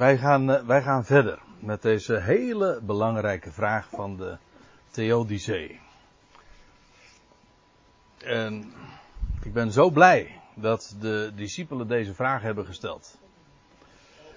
[0.00, 4.36] wij gaan, eh, wij gaan verder met deze hele belangrijke vraag van de
[4.90, 5.80] Theodicee.
[8.18, 8.72] En
[9.42, 13.18] ik ben zo blij dat de discipelen deze vraag hebben gesteld.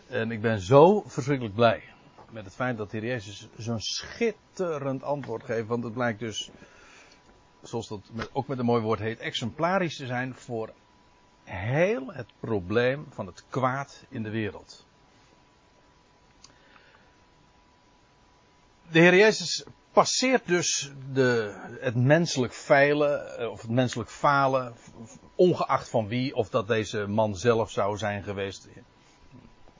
[0.07, 1.83] En ik ben zo verschrikkelijk blij
[2.31, 5.67] met het feit dat de Heer Jezus zo'n schitterend antwoord geeft.
[5.67, 6.51] Want het blijkt dus,
[7.61, 8.01] zoals dat
[8.31, 10.73] ook met een mooi woord heet, exemplarisch te zijn voor
[11.43, 14.85] heel het probleem van het kwaad in de wereld.
[18.91, 24.73] De Heer Jezus passeert dus de, het menselijk feilen, eh, of het menselijk falen,
[25.35, 28.67] ongeacht van wie, of dat deze man zelf zou zijn geweest,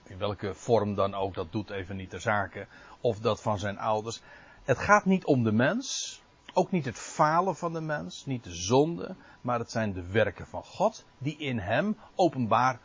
[0.04, 2.68] in welke vorm dan ook, dat doet even niet de zaken,
[3.02, 4.22] of dat van zijn ouders.
[4.64, 6.22] Het gaat niet om de mens,
[6.54, 10.48] ook niet het falen van de mens, niet de zonde, maar het zijn de werken
[10.48, 12.80] van God die in hem openbaar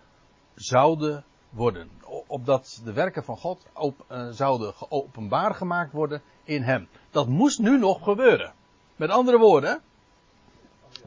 [0.54, 1.90] zouden worden.
[2.26, 6.88] Opdat de werken van God op, uh, zouden openbaar gemaakt worden in hem.
[7.10, 8.52] Dat moest nu nog gebeuren.
[8.96, 9.80] Met andere woorden,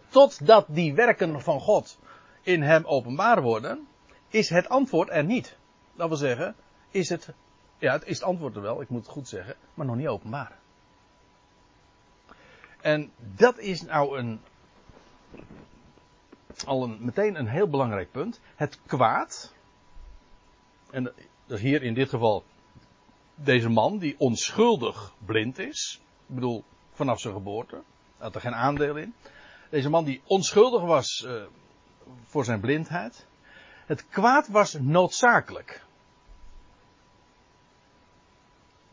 [0.09, 1.97] totdat die werken van God
[2.41, 3.87] in hem openbaar worden,
[4.27, 5.57] is het antwoord er niet.
[5.95, 6.55] Dat wil zeggen,
[6.89, 7.29] is het,
[7.77, 10.07] ja, het is het antwoord er wel, ik moet het goed zeggen, maar nog niet
[10.07, 10.59] openbaar.
[12.81, 14.41] En dat is nou een,
[16.65, 18.39] al een, meteen een heel belangrijk punt.
[18.55, 19.53] Het kwaad,
[20.91, 21.13] en
[21.45, 22.43] dus hier in dit geval
[23.35, 26.01] deze man die onschuldig blind is.
[26.27, 27.81] Ik bedoel, vanaf zijn geboorte.
[28.17, 29.13] Had er geen aandeel in.
[29.69, 31.43] Deze man die onschuldig was uh,
[32.23, 33.25] voor zijn blindheid.
[33.85, 35.83] Het kwaad was noodzakelijk.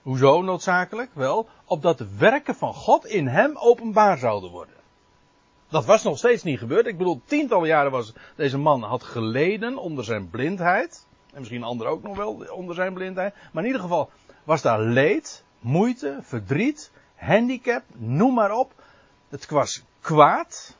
[0.03, 1.11] Hoezo noodzakelijk?
[1.15, 4.75] Wel, opdat de werken van God in hem openbaar zouden worden.
[5.69, 6.87] Dat was nog steeds niet gebeurd.
[6.87, 11.07] Ik bedoel, tientallen jaren was deze man had geleden onder zijn blindheid.
[11.33, 13.35] En misschien anderen ook nog wel onder zijn blindheid.
[13.53, 14.11] Maar in ieder geval
[14.45, 18.73] was daar leed, moeite, verdriet, handicap, noem maar op.
[19.29, 20.77] Het was kwaad.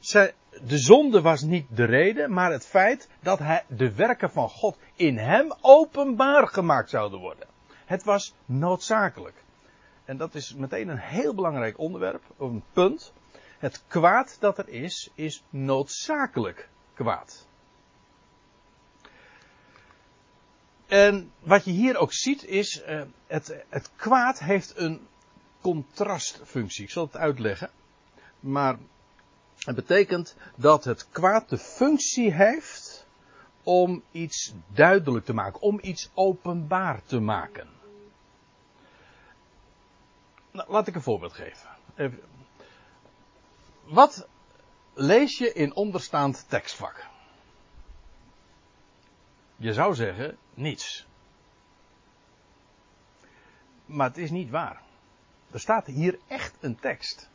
[0.00, 4.78] de zonde was niet de reden, maar het feit dat hij, de werken van God
[4.96, 7.46] in hem openbaar gemaakt zouden worden.
[7.84, 9.44] Het was noodzakelijk.
[10.04, 13.12] En dat is meteen een heel belangrijk onderwerp, een punt.
[13.58, 17.46] Het kwaad dat er is, is noodzakelijk kwaad.
[20.92, 25.06] En wat je hier ook ziet is, uh, het, het kwaad heeft een
[25.60, 26.84] contrastfunctie.
[26.84, 27.70] Ik zal het uitleggen.
[28.40, 28.78] Maar
[29.58, 33.06] het betekent dat het kwaad de functie heeft
[33.62, 37.68] om iets duidelijk te maken, om iets openbaar te maken.
[40.50, 41.68] Nou, laat ik een voorbeeld geven.
[41.96, 42.20] Even.
[43.84, 44.26] Wat
[44.94, 47.10] lees je in onderstaand tekstvak?
[49.62, 51.06] Je zou zeggen, niets.
[53.86, 54.82] Maar het is niet waar.
[55.50, 57.28] Er staat hier echt een tekst.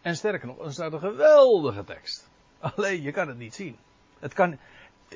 [0.00, 2.28] En sterker nog, er staat een geweldige tekst.
[2.58, 3.76] Alleen, je kan het niet zien.
[4.18, 4.58] Het kan,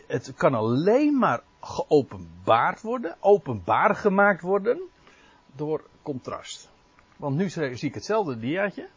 [0.07, 4.81] het kan alleen maar geopenbaard worden, openbaar gemaakt worden,
[5.55, 6.71] door contrast.
[7.17, 8.89] Want nu zie ik hetzelfde diaatje.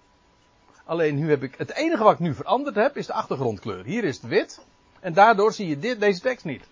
[0.85, 3.83] Alleen nu heb ik, het enige wat ik nu veranderd heb, is de achtergrondkleur.
[3.83, 4.67] Hier is het wit.
[4.99, 6.67] En daardoor zie je dit, deze tekst niet.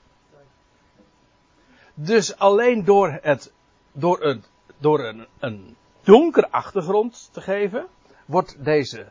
[1.93, 3.51] Dus alleen door het,
[3.91, 4.43] door een,
[4.77, 7.88] door een, een donkere achtergrond te geven,
[8.25, 9.07] wordt deze,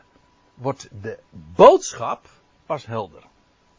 [0.53, 1.19] wordt de
[1.55, 2.29] boodschap
[2.65, 3.23] pas helder.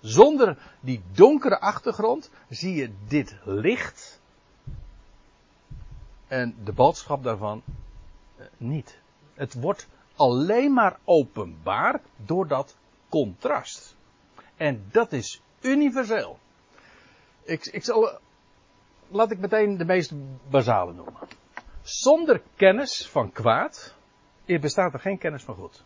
[0.00, 4.20] Zonder die donkere achtergrond zie je dit licht
[6.26, 7.62] en de boodschap daarvan
[8.36, 8.98] eh, niet.
[9.34, 12.76] Het wordt alleen maar openbaar door dat
[13.08, 13.96] contrast.
[14.58, 16.38] En dat is universeel.
[17.42, 18.18] Ik, ik zal,
[19.08, 20.12] laat ik meteen de meest
[20.50, 21.28] basale noemen.
[21.82, 23.94] Zonder kennis van kwaad
[24.56, 25.84] bestaat er geen kennis van goed.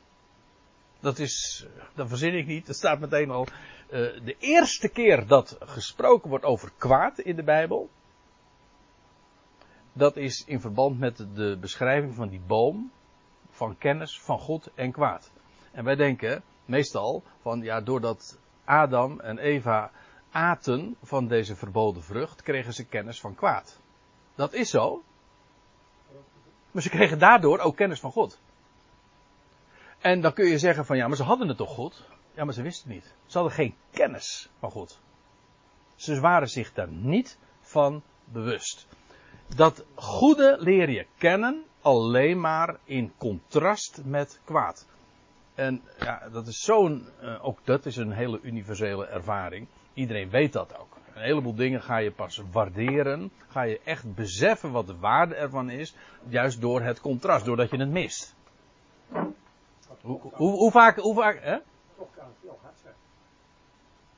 [1.00, 3.46] Dat is, dat verzin ik niet, dat staat meteen al.
[3.88, 7.90] De eerste keer dat gesproken wordt over kwaad in de Bijbel,
[9.92, 12.92] dat is in verband met de beschrijving van die boom
[13.50, 15.32] van kennis van goed en kwaad.
[15.72, 19.90] En wij denken meestal van ja, doordat Adam en Eva
[20.30, 23.80] aten van deze verboden vrucht, kregen ze kennis van kwaad.
[24.34, 25.02] Dat is zo.
[26.70, 28.40] Maar ze kregen daardoor ook kennis van God.
[29.98, 32.04] En dan kun je zeggen van ja, maar ze hadden het toch goed?
[32.34, 33.14] Ja, maar ze wisten het niet.
[33.26, 35.00] Ze hadden geen kennis van God.
[35.94, 38.86] Ze waren zich daar niet van bewust.
[39.56, 44.86] Dat goede leer je kennen alleen maar in contrast met kwaad.
[45.54, 49.66] En ja, dat is zo'n, uh, ook dat is een hele universele ervaring.
[49.94, 50.96] Iedereen weet dat ook.
[51.14, 53.30] een heleboel dingen ga je pas waarderen.
[53.48, 55.94] Ga je echt beseffen wat de waarde ervan is.
[56.28, 58.34] Juist door het contrast, doordat je het mist.
[60.00, 61.56] Hoe, hoe, hoe vaak, hoe vaak, hè?
[61.96, 62.08] Toch
[62.62, 62.94] hard.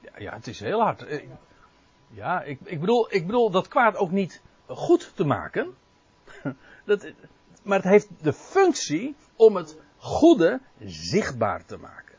[0.00, 1.10] Ja, ja, het is heel hard.
[1.10, 1.28] Ik-
[2.08, 5.74] Ja, ik, ik, bedoel, ik bedoel dat kwaad ook niet goed te maken.
[6.84, 7.12] Dat,
[7.62, 12.14] maar het heeft de functie om het goede zichtbaar te maken.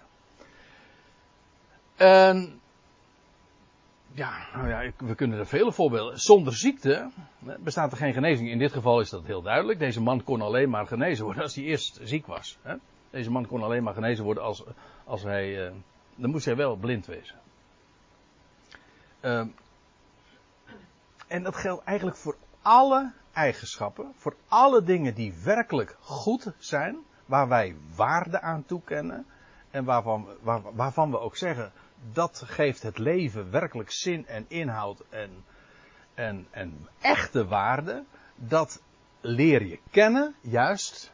[1.96, 2.60] En
[4.14, 6.20] ja, nou ja, we kunnen er vele voorbeelden.
[6.20, 7.10] Zonder ziekte
[7.60, 8.50] bestaat er geen genezing.
[8.50, 9.80] In dit geval is dat heel duidelijk.
[9.80, 12.58] Deze man kon alleen maar genezen worden als hij eerst ziek was.
[13.10, 14.64] Deze man kon alleen maar genezen worden als,
[15.04, 15.66] als hij.
[15.68, 15.74] eh,
[16.16, 17.40] dan moest hij wel blind wezen.
[19.20, 19.48] Ehm,
[21.28, 27.48] en dat geldt eigenlijk voor alle eigenschappen, voor alle dingen die werkelijk goed zijn, waar
[27.48, 29.26] wij waarde aan toekennen
[29.72, 31.72] en waarvan, waar- waarvan we ook zeggen
[32.12, 35.44] dat geeft het leven werkelijk zin en inhoud en,
[36.14, 38.04] en, en echte waarde,
[38.36, 38.82] dat
[39.22, 41.14] leer je kennen juist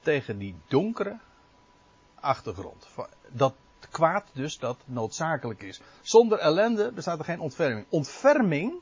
[0.00, 1.18] tegen die donkere
[2.20, 2.88] achtergrond.
[3.28, 3.54] Dat
[3.90, 5.80] kwaad dus dat noodzakelijk is.
[6.00, 7.86] Zonder ellende bestaat er geen ontferming.
[7.88, 8.74] Ontferming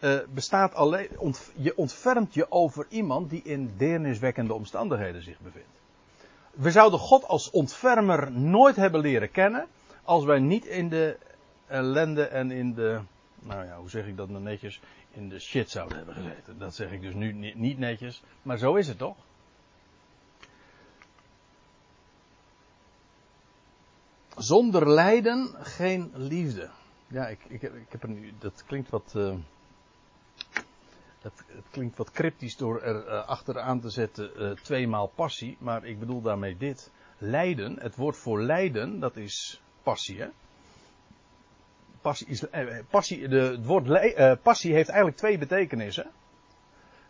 [0.00, 1.08] eh, bestaat alleen.
[1.56, 5.68] je ontfermt je over iemand die in deerniswekkende omstandigheden zich bevindt.
[6.50, 9.66] We zouden God als ontfermer nooit hebben leren kennen.
[10.04, 11.16] als wij niet in de
[11.66, 13.00] ellende en in de.
[13.42, 14.80] Nou ja, hoe zeg ik dat nou netjes?
[15.10, 16.58] In de shit zouden hebben gezeten.
[16.58, 18.22] Dat zeg ik dus nu ni- niet netjes.
[18.42, 19.16] Maar zo is het toch?
[24.36, 26.68] Zonder lijden geen liefde.
[27.06, 28.32] Ja, ik, ik, ik heb er nu.
[28.38, 29.12] Dat klinkt wat.
[29.16, 29.34] eh,
[31.22, 35.56] het klinkt wat cryptisch door er eh, achteraan te zetten eh, tweemaal passie.
[35.60, 36.90] Maar ik bedoel daarmee dit.
[37.18, 40.20] Lijden, het woord voor lijden, dat is passie.
[40.20, 40.28] Hè?
[42.00, 46.10] Passie, is, eh, passie, de, het woord passie heeft eigenlijk twee betekenissen.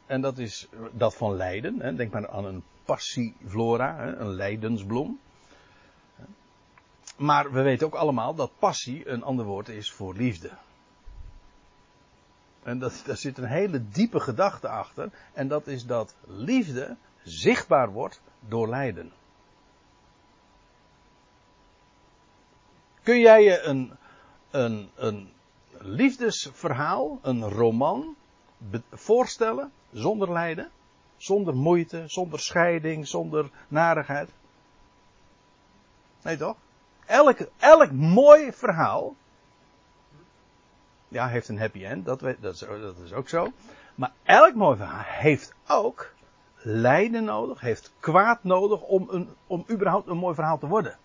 [0.07, 1.81] En dat is dat van lijden.
[1.81, 1.95] Hè?
[1.95, 4.17] Denk maar aan een passiflora, hè?
[4.17, 5.21] een lijdensbloem.
[7.17, 10.51] Maar we weten ook allemaal dat passie een ander woord is voor liefde.
[12.63, 15.11] En dat, daar zit een hele diepe gedachte achter.
[15.33, 19.13] En dat is dat liefde zichtbaar wordt door lijden.
[23.03, 23.97] Kun jij je een,
[24.51, 25.33] een, een
[25.79, 28.17] liefdesverhaal, een roman,
[28.91, 30.71] voorstellen zonder lijden?
[31.17, 34.31] Zonder moeite, zonder scheiding, zonder narigheid?
[36.23, 36.57] Nee toch?
[37.07, 39.15] Elk, elk mooi verhaal.
[41.11, 42.67] Ja, heeft een happy end, dat, weet, dat,
[43.05, 43.53] is, ook zo.
[43.95, 46.13] Maar elk mooi verhaal heeft ook
[46.57, 50.99] lijden nodig, heeft kwaad nodig om, een, om überhaupt een mooi verhaal te worden.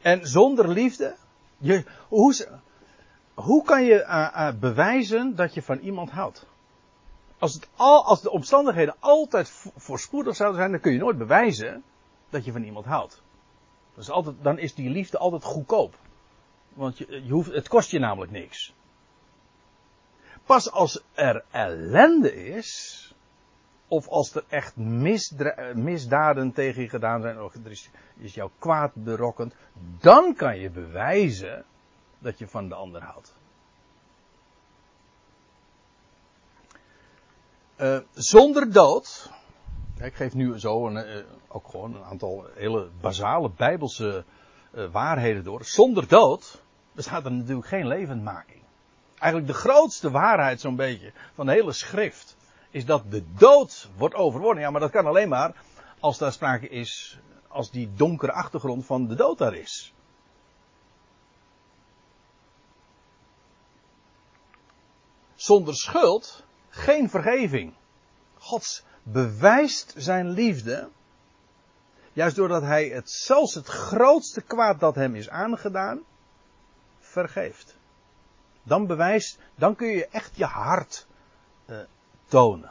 [0.00, 1.16] En zonder liefde,
[1.58, 2.60] je, hoe,
[3.34, 6.46] hoe kan je eh, eh, bewijzen dat je van iemand houdt?
[7.38, 11.18] Als, het al, als de omstandigheden altijd vo- voorspoedig zouden zijn, dan kun je nooit
[11.18, 11.82] bewijzen
[12.30, 13.22] dat je van iemand houdt.
[13.94, 15.98] Dat is altijd, dan is die liefde altijd goedkoop.
[16.72, 18.74] Want je, je hoeft, het kost je namelijk niks.
[20.44, 23.00] Pas als er ellende is,
[23.88, 24.76] of als er echt
[25.74, 29.54] misdaden tegen je gedaan zijn, of er is, is jou kwaad berokkend,
[30.00, 31.64] dan kan je bewijzen
[32.18, 33.34] dat je van de ander houdt.
[37.76, 39.30] Eh, zonder dood.
[40.04, 44.24] Ik geef nu zo een, eh, ook gewoon een aantal hele basale bijbelse
[44.72, 45.64] eh, waarheden door.
[45.64, 48.62] Zonder dood bestaat er natuurlijk geen levendmaking.
[49.18, 52.36] Eigenlijk de grootste waarheid zo'n beetje van de hele schrift
[52.70, 54.62] is dat de dood wordt overwonnen.
[54.62, 55.62] Ja, maar dat kan alleen maar
[56.00, 57.18] als daar sprake is,
[57.48, 59.94] als die donkere achtergrond van de dood daar is.
[65.34, 67.74] Zonder schuld geen vergeving.
[68.38, 70.88] God bewijst zijn liefde.
[72.12, 76.04] Juist doordat hij het, zelfs het grootste kwaad dat hem is aangedaan,
[76.98, 77.76] vergeeft.
[78.62, 81.06] Dan bewijst, dan kun je echt je hart
[81.64, 81.78] eh,
[82.24, 82.70] tonen.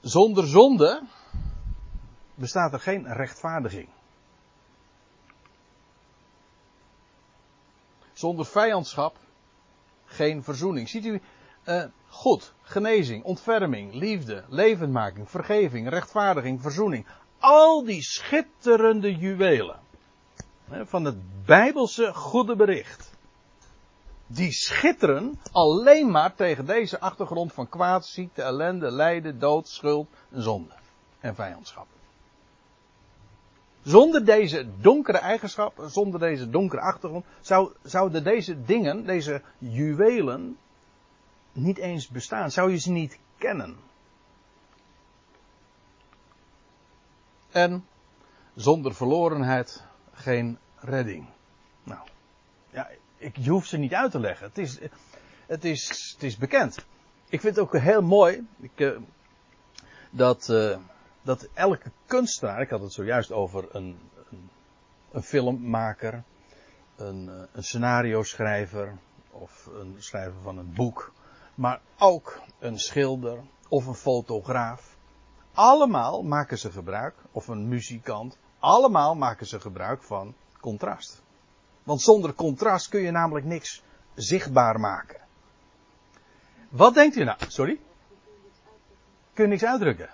[0.00, 1.02] Zonder zonde
[2.34, 3.88] bestaat er geen rechtvaardiging.
[8.12, 9.16] Zonder vijandschap
[10.04, 10.88] geen verzoening.
[10.88, 11.22] Ziet u,
[11.62, 11.84] eh,
[12.14, 17.06] goed, genezing, ontferming, liefde, levendmaking, vergeving, rechtvaardiging, verzoening.
[17.38, 19.78] Al die schitterende juwelen
[20.68, 23.12] van het Bijbelse goede bericht.
[24.26, 30.74] Die schitteren alleen maar tegen deze achtergrond van kwaad, ziekte, ellende, lijden, dood, schuld zonde.
[31.20, 31.86] En vijandschap.
[33.82, 40.56] Zonder deze donkere eigenschappen, zonder deze donkere achtergrond, zou, zouden deze dingen, deze juwelen,
[41.54, 42.50] niet eens bestaan.
[42.50, 43.76] Zou je ze niet kennen.
[47.50, 47.86] En
[48.54, 51.26] zonder verlorenheid geen redding.
[51.82, 52.00] Nou,
[52.70, 54.46] ja, ik, je hoeft ze niet uit te leggen.
[54.46, 54.78] Het is,
[55.46, 56.86] het is, het is bekend.
[57.28, 58.96] Ik vind het ook heel mooi ik, uh,
[60.10, 60.76] dat, uh,
[61.22, 63.98] dat elke kunstenaar, ik had het zojuist over een,
[64.30, 64.50] een,
[65.12, 66.22] een filmmaker,
[66.96, 68.96] een, uh, een scenario schrijver
[69.30, 71.12] of een schrijver van een boek,
[71.54, 74.96] maar ook een schilder of een fotograaf.
[75.54, 81.22] Allemaal maken ze gebruik, of een muzikant, allemaal maken ze gebruik van contrast.
[81.82, 83.82] Want zonder contrast kun je namelijk niks
[84.14, 85.20] zichtbaar maken.
[86.68, 87.38] Wat denkt u nou?
[87.48, 87.80] Sorry?
[89.32, 90.10] Kun je niks uitdrukken.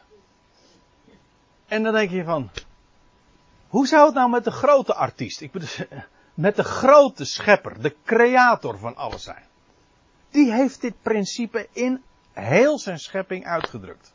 [1.66, 2.50] En dan denk je van,
[3.68, 5.52] hoe zou het nou met de grote artiest, ik
[6.34, 9.44] met de grote schepper, de creator van alles zijn?
[10.30, 14.14] Die heeft dit principe in heel zijn schepping uitgedrukt.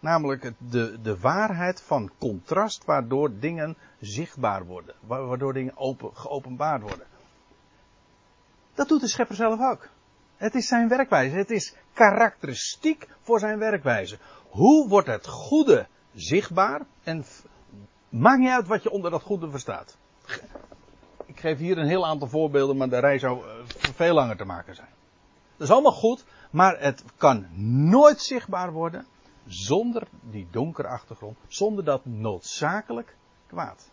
[0.00, 4.94] Namelijk de, de waarheid van contrast waardoor dingen zichtbaar worden.
[5.06, 7.06] Waardoor dingen open, geopenbaard worden.
[8.74, 9.88] Dat doet de schepper zelf ook.
[10.36, 11.36] Het is zijn werkwijze.
[11.36, 14.18] Het is karakteristiek voor zijn werkwijze.
[14.48, 16.82] Hoe wordt het goede zichtbaar?
[17.02, 17.24] En
[18.08, 19.96] maakt niet uit wat je onder dat goede verstaat.
[21.26, 23.52] Ik geef hier een heel aantal voorbeelden, maar de rij zou eh,
[23.94, 24.95] veel langer te maken zijn.
[25.56, 27.46] Dat is allemaal goed, maar het kan
[27.90, 29.06] nooit zichtbaar worden
[29.46, 33.90] zonder die donkere achtergrond, zonder dat noodzakelijk kwaad.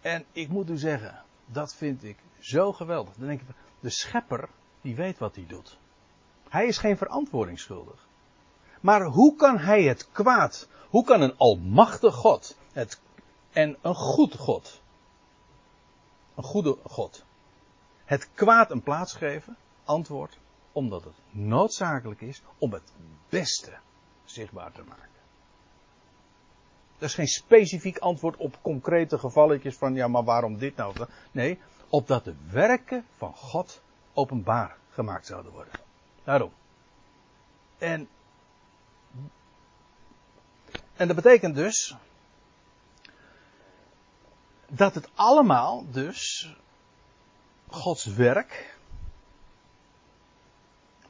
[0.00, 3.14] En ik moet u zeggen, dat vind ik zo geweldig.
[3.14, 3.46] Dan denk ik,
[3.80, 4.48] de schepper,
[4.80, 5.78] die weet wat hij doet.
[6.48, 8.06] Hij is geen verantwoording schuldig.
[8.80, 13.00] Maar hoe kan hij het kwaad, hoe kan een almachtig God het,
[13.52, 14.82] en een goed God,
[16.34, 17.24] een goede God,
[18.06, 19.56] het kwaad een plaats geven?
[19.84, 20.38] Antwoord,
[20.72, 22.92] omdat het noodzakelijk is om het
[23.28, 23.72] beste
[24.24, 25.04] zichtbaar te maken.
[26.98, 31.06] Dat is geen specifiek antwoord op concrete gevalletjes van ja, maar waarom dit nou?
[31.32, 31.58] Nee,
[31.88, 33.82] opdat de werken van God
[34.12, 35.72] openbaar gemaakt zouden worden.
[36.24, 36.52] Daarom.
[37.78, 38.08] En,
[40.96, 41.96] en dat betekent dus
[44.68, 46.54] dat het allemaal dus
[47.68, 48.76] Gods werk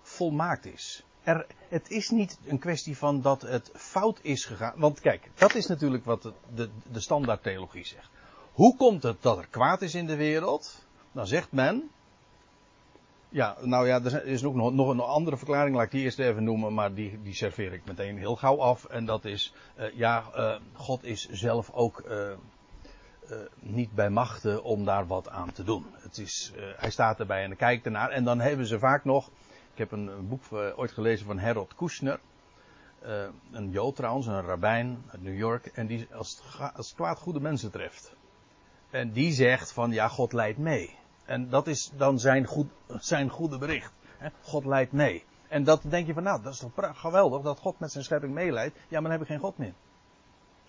[0.03, 1.05] volmaakt is.
[1.23, 4.75] Er, het is niet een kwestie van dat het fout is gegaan.
[4.77, 8.11] Want kijk, dat is natuurlijk wat de, de, de standaardtheologie zegt.
[8.53, 10.87] Hoe komt het dat er kwaad is in de wereld?
[11.13, 11.91] Dan zegt men.
[13.29, 16.19] Ja, nou ja, er is ook nog, nog een andere verklaring, laat ik die eerst
[16.19, 18.85] even noemen, maar die, die serveer ik meteen heel gauw af.
[18.85, 22.33] En dat is, uh, ja, uh, God is zelf ook uh,
[23.61, 25.87] niet bij machten om daar wat aan te doen.
[25.93, 28.11] Het is, hij staat erbij en kijkt ernaar.
[28.11, 29.31] En dan hebben ze vaak nog,
[29.73, 32.21] ik heb een, boek ooit gelezen van Harold Kushner.
[33.53, 35.67] een Jood trouwens, een rabbijn uit New York.
[35.67, 36.43] En die als
[36.75, 38.17] als kwaad goede mensen treft.
[38.91, 40.97] En die zegt van ja, God leidt mee.
[41.25, 42.69] En dat is dan zijn, goed,
[42.99, 43.93] zijn goede bericht.
[44.43, 45.25] God leidt mee.
[45.49, 48.35] En dat denk je van nou, dat is toch geweldig dat God met zijn schepping
[48.35, 48.77] meeleidt.
[48.77, 49.75] Ja, maar dan heb ik geen God meer.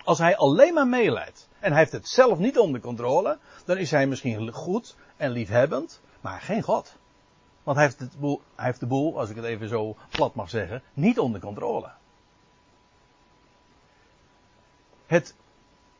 [0.07, 3.91] Als hij alleen maar meeleidt en hij heeft het zelf niet onder controle, dan is
[3.91, 6.95] hij misschien goed en liefhebbend, maar geen God.
[7.63, 10.35] Want hij heeft, het boel, hij heeft de boel, als ik het even zo plat
[10.35, 11.91] mag zeggen, niet onder controle.
[15.05, 15.35] Het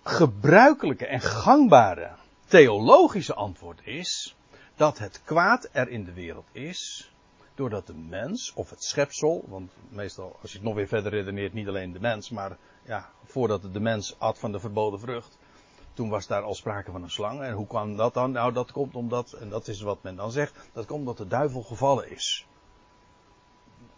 [0.04, 2.12] gebruikelijke en gangbare
[2.46, 4.36] theologische antwoord is
[4.76, 7.12] dat het kwaad er in de wereld is
[7.58, 11.54] doordat de mens of het schepsel, want meestal als je het nog weer verder redeneert,
[11.54, 15.38] niet alleen de mens, maar ja, voordat de mens at van de verboden vrucht,
[15.94, 17.42] toen was daar al sprake van een slang.
[17.42, 18.32] En hoe kwam dat dan?
[18.32, 21.28] Nou, dat komt omdat, en dat is wat men dan zegt, dat komt omdat de
[21.28, 22.48] duivel gevallen is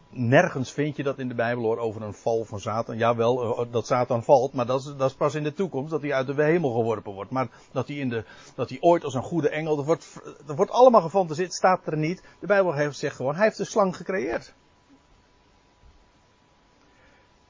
[0.10, 2.98] nergens vind je dat in de Bijbel hoor, over een val van Satan.
[2.98, 6.02] Jawel, eh, dat Satan valt, maar dat is, dat is pas in de toekomst, dat
[6.02, 7.32] hij uit de hemel geworpen wordt.
[7.32, 8.24] Maar dat hij, in de,
[8.56, 11.98] dat hij ooit als een goede engel, dat wordt, dat wordt allemaal gefantaseerd, staat er
[11.98, 12.22] niet.
[12.40, 14.54] De Bijbel heeft, zegt gewoon, hij heeft de slang gecreëerd.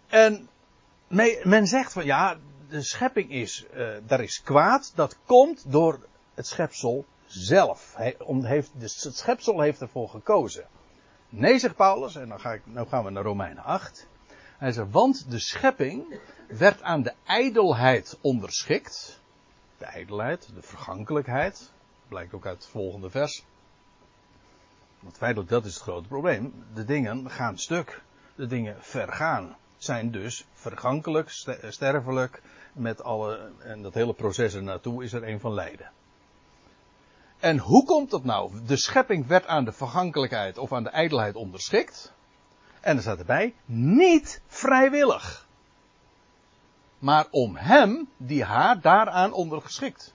[0.08, 0.50] En
[1.44, 2.38] men zegt van, ja,
[2.70, 3.66] de schepping is,
[4.06, 6.00] daar is kwaad, dat komt door
[6.34, 7.94] het schepsel zelf.
[7.96, 10.66] Hij, om, heeft, dus het schepsel heeft ervoor gekozen.
[11.30, 14.08] Nee, zegt Paulus, en dan, ga ik, nou gaan we naar Romeinen 8.
[14.58, 19.22] Hij zegt, want de schepping werd aan de ijdelheid onderschikt.
[19.78, 21.72] De ijdelheid, de vergankelijkheid,
[22.08, 23.46] blijkt ook uit het volgende vers.
[25.00, 26.66] Want feitelijk dat is het grote probleem.
[26.74, 28.02] De dingen gaan stuk.
[28.36, 29.58] De dingen vergaan.
[29.78, 31.30] zijn dus vergankelijk,
[31.70, 32.42] sterfelijk,
[32.74, 35.92] met alle, en dat hele proces er naartoe is er een van lijden.
[37.40, 38.52] En hoe komt dat nou?
[38.66, 42.14] De schepping werd aan de vergankelijkheid of aan de ijdelheid onderschikt.
[42.80, 45.48] En er staat erbij, niet vrijwillig.
[47.00, 50.14] Maar om hem die haar daaraan ondergeschikt.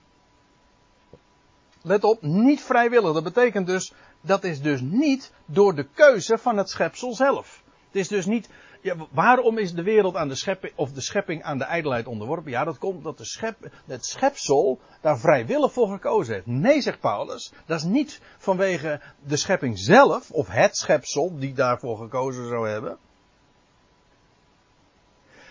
[1.81, 3.13] Let op, niet vrijwillig.
[3.13, 7.63] Dat betekent dus, dat is dus niet door de keuze van het schepsel zelf.
[7.87, 8.49] Het is dus niet,
[8.85, 12.51] ja, waarom is de wereld aan de schepping, of de schepping aan de ijdelheid onderworpen?
[12.51, 16.45] Ja, dat komt omdat de schep, het schepsel daar vrijwillig voor gekozen heeft.
[16.45, 21.97] Nee, zegt Paulus, dat is niet vanwege de schepping zelf, of het schepsel die daarvoor
[21.97, 22.97] gekozen zou hebben.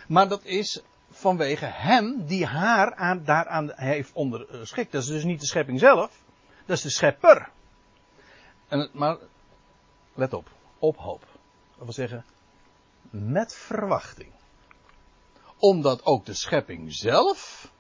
[0.09, 4.93] Maar dat is vanwege hem die haar aan, daaraan heeft onderschikt.
[4.93, 6.23] Dat is dus niet de schepping zelf,
[6.67, 7.49] dat is de schepper.
[8.69, 9.17] En, maar,
[10.15, 10.49] let op,
[10.79, 11.27] op hoop.
[11.77, 12.25] Dat wil zeggen,
[13.11, 14.33] met verwachting.
[15.59, 17.73] Omdat ook de schepping zelf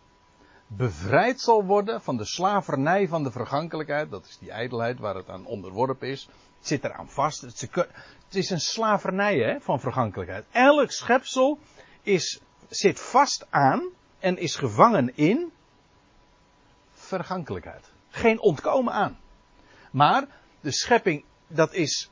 [0.66, 4.10] bevrijd zal worden van de slavernij van de vergankelijkheid.
[4.10, 6.28] Dat is die ijdelheid waar het aan onderworpen is.
[6.58, 7.40] Het zit eraan vast.
[7.40, 10.44] Het is een slavernij hè, van vergankelijkheid.
[10.50, 11.58] Elk schepsel
[12.02, 13.88] is, zit vast aan
[14.18, 15.52] en is gevangen in
[16.92, 17.92] vergankelijkheid.
[18.10, 19.18] Geen ontkomen aan.
[19.90, 20.26] Maar
[20.60, 22.10] de schepping, dat is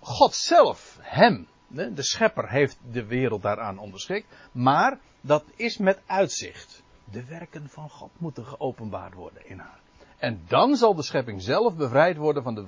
[0.00, 1.48] God zelf, Hem.
[1.74, 4.26] De schepper heeft de wereld daaraan onderschikt.
[4.52, 6.82] Maar dat is met uitzicht.
[7.10, 9.80] De werken van God moeten geopenbaard worden in haar.
[10.18, 12.64] En dan zal de schepping zelf bevrijd worden van de,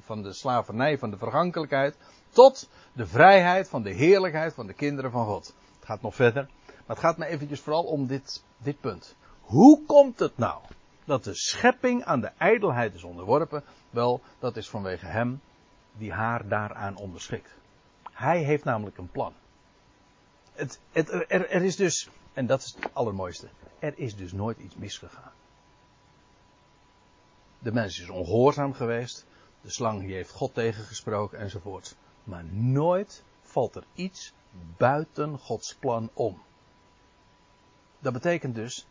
[0.00, 1.96] van de slavernij, van de vergankelijkheid.
[2.30, 5.46] Tot de vrijheid van de heerlijkheid van de kinderen van God.
[5.76, 6.48] Het gaat nog verder.
[6.66, 9.16] Maar het gaat me eventjes vooral om dit, dit punt.
[9.40, 10.60] Hoe komt het nou
[11.04, 13.64] dat de schepping aan de ijdelheid is onderworpen?
[13.90, 15.40] Wel, dat is vanwege hem
[15.92, 17.57] die haar daaraan onderschikt.
[18.18, 19.34] Hij heeft namelijk een plan.
[20.52, 23.48] Het, het, er, is dus, en dat is het allermooiste,
[23.78, 25.32] er is dus nooit iets misgegaan.
[27.58, 29.26] De mens is ongehoorzaam geweest,
[29.60, 31.96] de slang heeft God tegengesproken enzovoort.
[32.24, 34.32] Maar nooit valt er iets
[34.76, 36.42] buiten Gods plan om.
[37.98, 38.86] Dat betekent dus,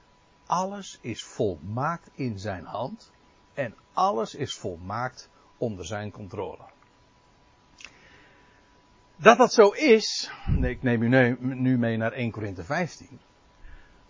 [0.45, 3.11] alles is volmaakt in zijn hand
[3.53, 6.75] en alles is volmaakt onder zijn controle.
[9.19, 13.19] Dat dat zo is, ik neem u nu mee naar 1 Korinthe 15.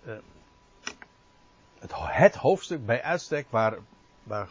[0.06, 0.14] Eh,
[1.80, 3.78] het, het hoofdstuk bij uitstek waar,
[4.24, 4.48] waar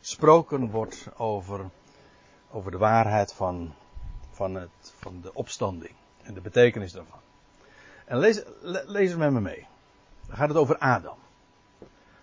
[0.00, 1.70] gesproken wordt over,
[2.50, 3.74] over de waarheid van,
[4.30, 7.20] van, het, van de opstanding en de betekenis daarvan.
[8.04, 8.42] En lees,
[8.86, 9.66] lees het met me mee.
[10.26, 11.18] Dan gaat het over Adam.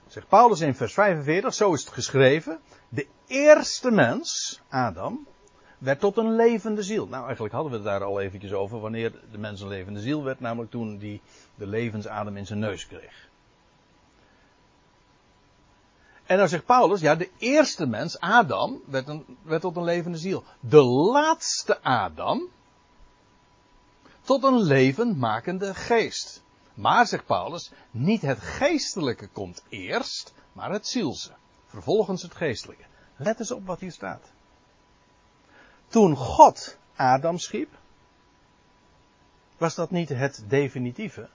[0.08, 2.60] Zegt Paulus in vers 45, zo is het geschreven.
[2.90, 5.28] De eerste mens, Adam,
[5.78, 7.08] werd tot een levende ziel.
[7.08, 10.24] Nou, eigenlijk hadden we het daar al eventjes over wanneer de mens een levende ziel
[10.24, 11.22] werd, namelijk toen hij
[11.56, 13.28] de levensadem in zijn neus kreeg.
[16.26, 20.18] En dan zegt Paulus, ja, de eerste mens, Adam, werd, een, werd tot een levende
[20.18, 20.44] ziel.
[20.60, 22.50] De laatste Adam,
[24.22, 26.44] tot een levendmakende geest.
[26.74, 31.32] Maar, zegt Paulus, niet het geestelijke komt eerst, maar het zielse.
[31.66, 32.84] Vervolgens het geestelijke.
[33.16, 34.32] Let eens op wat hier staat.
[35.88, 37.78] Toen God Adam schiep,
[39.58, 41.30] was dat niet het definitieve.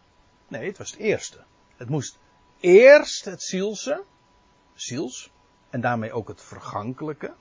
[0.49, 1.45] Nee, het was het eerste.
[1.77, 2.19] Het moest
[2.61, 4.05] eerst het zielse,
[4.75, 5.31] ziels,
[5.71, 7.35] en daarmee ook het vergankelijke,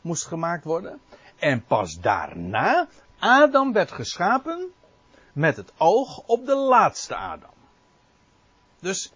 [0.00, 1.00] moest gemaakt worden.
[1.38, 4.72] En pas daarna, Adam werd geschapen
[5.32, 7.54] met het oog op de laatste Adam.
[8.80, 9.12] Dus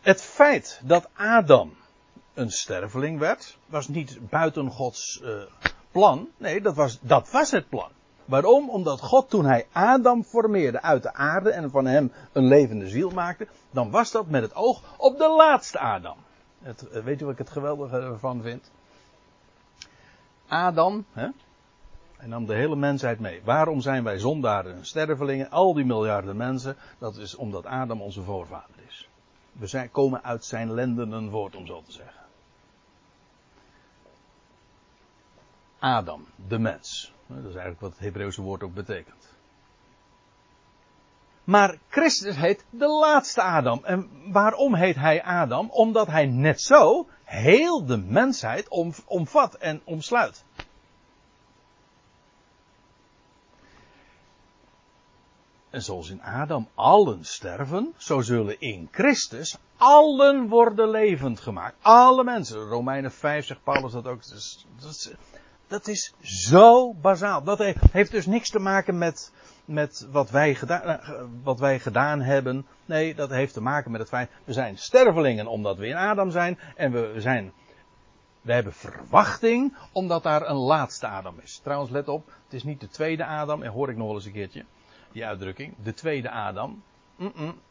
[0.00, 1.76] het feit dat Adam
[2.34, 5.42] een sterveling werd, was niet buiten Gods uh,
[5.90, 6.28] plan.
[6.36, 7.90] Nee, dat was, dat was het plan.
[8.24, 8.70] Waarom?
[8.70, 13.10] Omdat God toen hij Adam formeerde uit de aarde en van hem een levende ziel
[13.10, 16.16] maakte, dan was dat met het oog op de laatste Adam.
[16.62, 18.70] Het, eh, weet u wat ik het geweldige ervan vind?
[20.48, 21.28] Adam, hè,
[22.16, 23.40] hij nam de hele mensheid mee.
[23.44, 25.50] Waarom zijn wij zondaren en stervelingen?
[25.50, 29.08] Al die miljarden mensen, dat is omdat Adam onze voorvader is.
[29.52, 32.19] We zijn, komen uit zijn lendenen voort, om zo te zeggen.
[35.80, 37.12] Adam, de mens.
[37.26, 39.28] Dat is eigenlijk wat het Hebreeuwse woord ook betekent.
[41.44, 43.84] Maar Christus heet de laatste Adam.
[43.84, 45.70] En waarom heet hij Adam?
[45.70, 48.68] Omdat hij net zo heel de mensheid
[49.06, 50.44] omvat en omsluit.
[55.70, 61.76] En zoals in Adam allen sterven, zo zullen in Christus allen worden levend gemaakt.
[61.82, 62.58] Alle mensen.
[62.58, 64.22] Romeinen 5 zegt Paulus dat ook.
[64.78, 65.10] Dat is,
[65.70, 67.42] Dat is zo bazaal.
[67.42, 67.58] Dat
[67.90, 69.32] heeft dus niks te maken met,
[69.64, 72.66] met wat, wij gedaan, eh, wat wij gedaan hebben.
[72.86, 76.30] Nee, dat heeft te maken met het feit, we zijn stervelingen omdat we in Adam
[76.30, 76.58] zijn.
[76.76, 77.52] En we zijn,
[78.40, 81.60] we hebben verwachting omdat daar een laatste Adam is.
[81.62, 84.24] Trouwens, let op, het is niet de tweede Adam, en hoor ik nog wel eens
[84.24, 84.64] een keertje,
[85.12, 85.74] die uitdrukking.
[85.82, 86.82] De tweede Adam.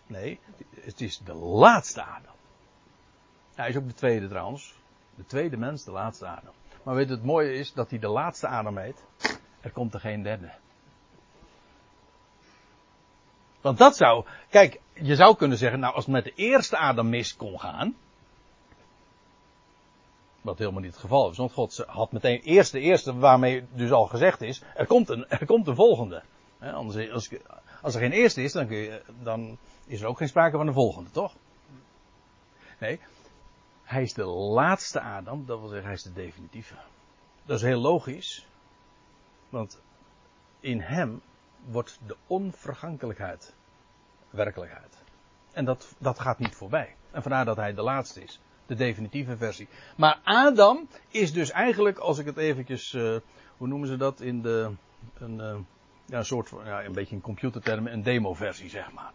[0.08, 0.40] Nee,
[0.82, 2.36] het is de laatste Adam.
[3.56, 4.74] Hij is ook de tweede trouwens.
[5.16, 6.54] De tweede mens, de laatste Adam.
[6.90, 9.04] Maar weet het mooie is dat hij de laatste Adam heet.
[9.62, 10.52] Er komt er geen derde.
[13.62, 17.10] Want dat zou, kijk, je zou kunnen zeggen, nou als het met de eerste Adam
[17.10, 17.96] mis kon gaan.
[20.42, 23.92] Wat helemaal niet het geval is, want God had meteen eerst de eerste waarmee dus
[23.92, 26.24] al gezegd is, er komt een, er komt een volgende.
[26.60, 27.30] anders, als,
[27.82, 28.68] als er geen eerste is, dan,
[29.24, 31.34] dan is er ook geen sprake van een volgende, toch?
[32.80, 33.00] Nee,
[33.90, 36.76] hij is de laatste Adam, dat wil zeggen hij is de definitieve.
[37.46, 38.48] Dat is heel logisch,
[39.50, 39.82] want
[40.60, 41.22] in hem
[41.66, 43.54] wordt de onvergankelijkheid
[44.30, 45.04] werkelijkheid.
[45.52, 46.96] En dat, dat gaat niet voorbij.
[47.12, 48.40] En vandaar dat hij de laatste is.
[48.66, 49.68] De definitieve versie.
[49.96, 53.18] Maar Adam is dus eigenlijk, als ik het eventjes, uh,
[53.58, 54.72] hoe noemen ze dat in de,
[55.14, 55.58] een, uh,
[56.06, 59.12] ja, een soort van, ja, een beetje in computertermen, een demo-versie zeg maar.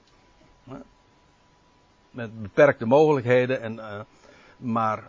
[2.11, 4.01] Met beperkte mogelijkheden en, uh,
[4.65, 5.09] maar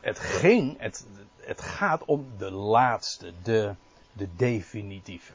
[0.00, 1.06] het ging, het,
[1.36, 3.74] het gaat om de laatste, de,
[4.12, 5.32] de definitieve.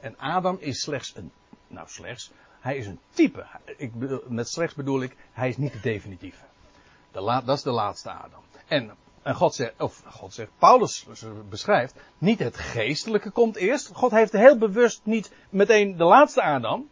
[0.00, 1.32] En Adam is slechts een,
[1.66, 3.46] nou slechts, hij is een type.
[3.76, 3.92] Ik,
[4.28, 6.44] met slechts bedoel ik, hij is niet de definitieve.
[7.12, 8.42] De dat is de laatste Adam.
[8.66, 11.06] En, en God zegt, of God zegt, Paulus
[11.48, 13.90] beschrijft, niet het geestelijke komt eerst.
[13.92, 16.88] God heeft heel bewust niet meteen de laatste Adam.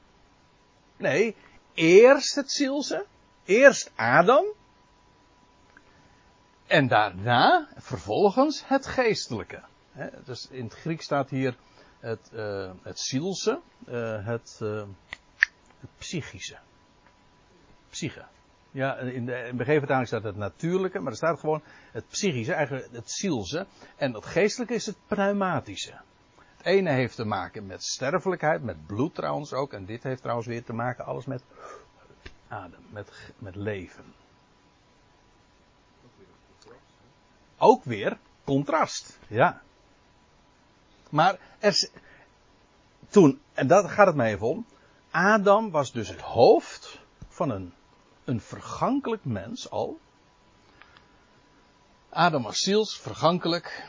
[0.96, 1.36] Nee,
[1.74, 3.06] eerst het zielse,
[3.44, 4.44] eerst Adam.
[6.70, 9.62] En daarna, vervolgens, het geestelijke.
[10.24, 11.56] dus in het Griek staat hier
[11.98, 14.82] het, uh, het zielse, uh, het, uh,
[15.80, 16.58] het psychische.
[17.88, 18.24] Psyche.
[18.70, 23.10] Ja, in de, de staat het natuurlijke, maar er staat gewoon het psychische, eigenlijk het
[23.10, 23.66] zielse.
[23.96, 26.00] En het geestelijke is het pneumatische.
[26.56, 29.72] Het ene heeft te maken met sterfelijkheid, met bloed trouwens ook.
[29.72, 31.42] En dit heeft trouwens weer te maken alles met
[32.48, 34.19] adem, met, met leven.
[37.62, 39.62] Ook weer contrast, ja.
[41.10, 41.88] Maar er,
[43.08, 44.66] toen, en daar gaat het mij even om.
[45.10, 47.72] Adam was dus het hoofd van een,
[48.24, 49.98] een vergankelijk mens al.
[52.08, 53.88] Adam was ziels, vergankelijk.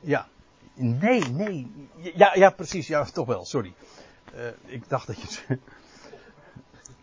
[0.00, 0.28] Ja.
[0.74, 1.88] Nee, nee.
[1.96, 2.86] Ja, ja precies.
[2.86, 3.44] Ja, toch wel.
[3.44, 3.74] Sorry.
[4.34, 5.38] Uh, ik dacht dat je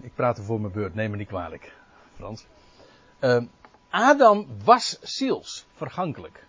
[0.08, 0.96] ik praatte voor mijn beurt.
[0.96, 1.74] Neem me niet kwalijk,
[2.16, 2.46] Frans.
[3.22, 3.44] Uh,
[3.90, 6.48] Adam was ziels, vergankelijk.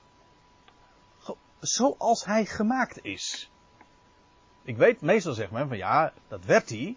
[1.61, 3.51] Zoals hij gemaakt is.
[4.63, 6.97] Ik weet, meestal zegt men van ja, dat werd hij.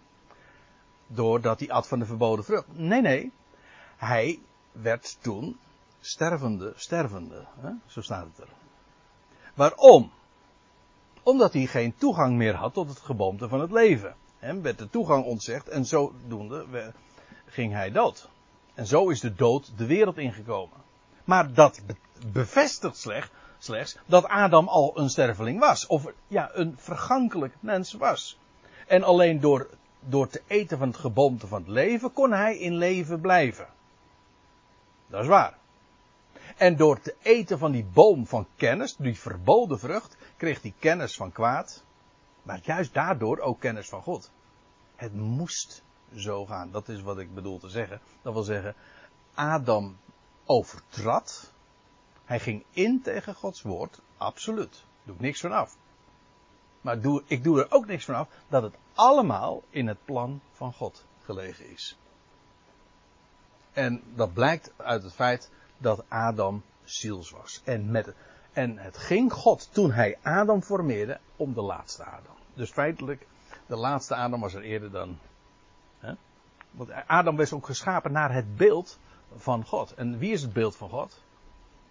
[1.08, 2.78] Doordat hij at van de verboden vrucht.
[2.78, 3.32] Nee, nee.
[3.98, 4.40] Hij
[4.72, 5.60] werd toen
[6.00, 7.46] stervende, stervende.
[7.60, 7.72] Hè?
[7.86, 8.54] Zo staat het er.
[9.54, 10.12] Waarom?
[11.24, 14.16] Omdat hij geen toegang meer had tot het geboomte van het leven.
[14.40, 16.94] Hem werd de toegang ontzegd en zodoende
[17.46, 18.30] ging hij dood.
[18.74, 20.78] En zo is de dood de wereld ingekomen.
[21.24, 21.82] Maar dat
[22.32, 23.32] bevestigt slecht
[23.64, 25.88] slechts dat Adam al een sterveling was.
[25.88, 28.40] Of ja, een vergankelijk mens was.
[28.88, 32.76] En alleen door, door te eten van het geboomte van het leven kon hij in
[32.76, 33.68] leven blijven.
[35.08, 35.58] Dat is waar.
[36.58, 41.16] En door te eten van die boom van kennis, die verboden vrucht, kreeg hij kennis
[41.16, 41.84] van kwaad.
[42.44, 44.32] Maar juist daardoor ook kennis van God.
[44.96, 45.84] Het moest
[46.16, 46.72] zo gaan.
[46.72, 48.00] Dat is wat ik bedoel te zeggen.
[48.22, 48.76] Dat wil zeggen,
[49.34, 49.98] Adam
[50.46, 51.54] overtrad
[52.26, 54.84] hij ging in tegen Gods woord, absoluut.
[55.04, 55.78] Doe ik niks van af.
[56.82, 60.42] Maar doe, ik doe er ook niks van af dat het allemaal in het plan
[60.52, 61.98] van God gelegen is.
[63.74, 67.62] En dat blijkt uit het feit dat Adam ziels was.
[67.64, 68.14] En, met,
[68.52, 72.36] en het ging God toen hij Adam formeerde om de laatste Adam.
[72.54, 73.28] Dus feitelijk,
[73.66, 75.20] de laatste Adam was er eerder dan.
[76.74, 79.00] Want Adam was ook geschapen naar het beeld
[79.38, 79.94] van God.
[79.94, 81.22] En wie is het beeld van God?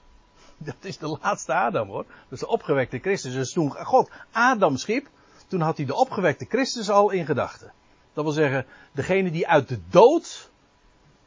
[0.57, 2.05] Dat is de laatste Adam hoor.
[2.05, 3.33] Dat is de opgewekte Christus.
[3.33, 5.09] Dus toen God Adam schiep,
[5.47, 7.73] toen had hij de opgewekte Christus al in gedachten.
[8.13, 10.51] Dat wil zeggen, degene die uit de dood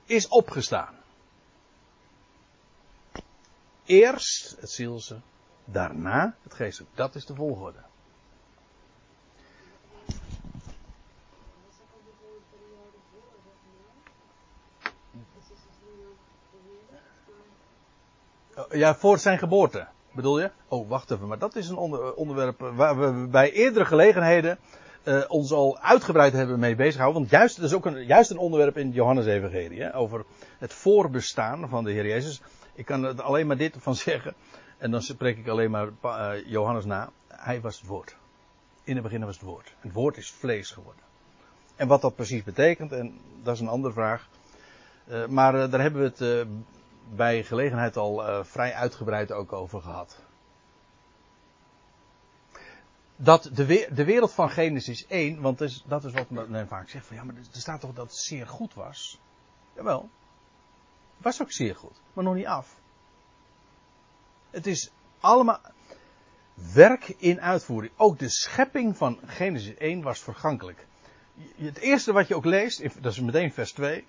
[0.05, 0.93] is opgestaan.
[3.85, 5.19] Eerst het zielse,
[5.65, 6.95] daarna het geestelijk.
[6.95, 7.79] Dat is de volgorde.
[18.75, 19.87] Ja, voor zijn geboorte.
[20.11, 20.51] Bedoel je?
[20.67, 24.57] Oh, wacht even, maar dat is een onder, onderwerp waar we bij eerdere gelegenheden
[25.03, 27.21] uh, ons al uitgebreid hebben mee bezig gehouden.
[27.21, 29.93] Want juist, dat is ook een, juist een onderwerp in het Johannes-evangelie.
[29.93, 30.25] Over
[30.57, 32.41] het voorbestaan van de Heer Jezus.
[32.73, 34.33] Ik kan er alleen maar dit van zeggen.
[34.77, 37.09] En dan spreek ik alleen maar uh, Johannes na.
[37.27, 38.15] Hij was het woord.
[38.83, 39.73] In het begin was het woord.
[39.79, 41.03] Het woord is vlees geworden.
[41.75, 44.27] En wat dat precies betekent, en dat is een andere vraag.
[45.07, 46.47] Uh, maar daar hebben we het
[47.09, 50.25] bij gelegenheid al vrij uitgebreid ook over gehad
[53.15, 56.89] dat de, de wereld van Genesis 1, want dat is, dat is wat men vaak
[56.89, 59.19] zegt van ja, maar er staat toch dat het zeer goed was.
[59.75, 60.09] Jawel,
[61.15, 62.75] het was ook zeer goed, maar nog niet af.
[64.49, 65.59] Het is allemaal
[66.73, 67.93] werk in uitvoering.
[67.95, 70.87] Ook de schepping van Genesis 1 was vergankelijk.
[71.55, 74.05] Het eerste wat je ook leest, dat is meteen vers 2.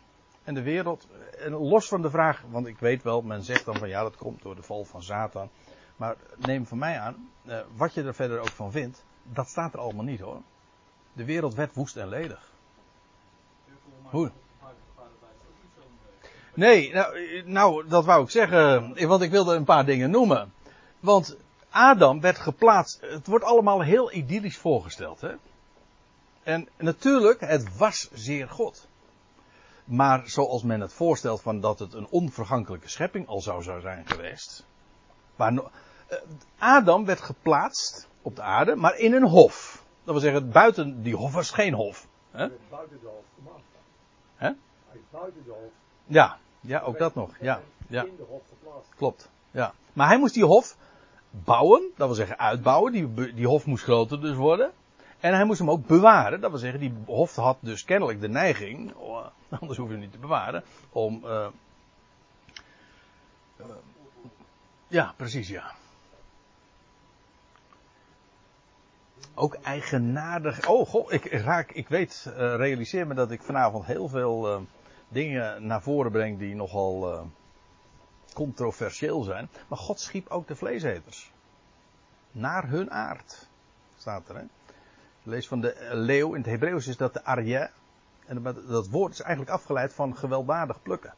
[0.47, 1.07] En de wereld,
[1.39, 4.17] en los van de vraag, want ik weet wel, men zegt dan van ja, dat
[4.17, 5.49] komt door de val van Satan.
[5.97, 9.73] Maar neem van mij aan, uh, wat je er verder ook van vindt, dat staat
[9.73, 10.43] er allemaal niet hoor.
[11.13, 12.53] De wereld werd woest en ledig.
[14.03, 14.31] Hoe?
[16.55, 20.53] Nee, nou, nou, dat wou ik zeggen, want ik wilde een paar dingen noemen.
[21.01, 21.37] Want
[21.71, 25.21] Adam werd geplaatst, het wordt allemaal heel idyllisch voorgesteld.
[25.21, 25.35] Hè?
[26.43, 28.89] En natuurlijk, het was zeer God.
[29.87, 34.07] Maar zoals men het voorstelt van dat het een onvergankelijke schepping al zou, zou zijn
[34.07, 34.67] geweest.
[35.37, 36.19] Maar eh,
[36.59, 39.85] Adam werd geplaatst op de aarde, maar in een hof.
[40.05, 42.07] Dat wil zeggen, buiten die hof was geen hof.
[42.31, 42.49] Hè?
[42.71, 43.65] Buiten de hof gemaakt.
[44.37, 44.47] Hè?
[44.47, 44.57] Hij
[44.93, 45.71] is buiten de hof.
[46.07, 47.31] Ja, ja, ook dat nog.
[47.41, 48.05] Ja, ja.
[48.05, 48.95] In de hof geplaatst.
[48.97, 49.31] Klopt.
[49.51, 49.75] Ja.
[49.93, 50.77] Maar hij moest die hof
[51.31, 52.93] bouwen, dat wil zeggen uitbouwen.
[52.93, 54.73] Die, die hof moest groter dus worden.
[55.27, 56.41] En hij moest hem ook bewaren.
[56.41, 59.27] Dat wil zeggen, die hof had dus kennelijk de neiging, oh,
[59.61, 61.23] anders hoef je hem niet te bewaren, om.
[61.25, 61.47] Uh,
[63.61, 63.67] uh,
[64.89, 65.75] ja, precies, ja.
[69.35, 70.69] Ook eigenaardig.
[70.69, 74.67] Oh, goh, ik raak, ik weet, uh, realiseer me dat ik vanavond heel veel
[75.09, 77.29] dingen naar voren breng die nogal
[78.33, 79.49] controversieel zijn.
[79.69, 81.33] Maar God schiep ook de vleeseters.
[82.33, 83.49] Naar hun aard.
[83.97, 84.45] Staat er, hè?
[85.27, 87.71] Lees van de leeuw, in het Hebreeuws is dat de arje.
[88.27, 91.15] En dat woord is eigenlijk afgeleid van gewelddadig plukken.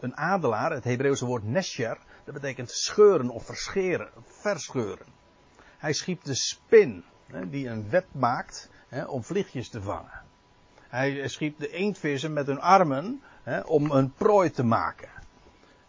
[0.00, 5.06] Een adelaar, het Hebreeuwse woord nesher, dat betekent scheuren of verscheren, verscheuren.
[5.78, 7.04] Hij schiep de spin,
[7.50, 8.70] die een web maakt
[9.06, 10.22] om vliegjes te vangen.
[10.88, 13.22] Hij schiep de eendvissen met hun armen
[13.64, 15.08] om een prooi te maken.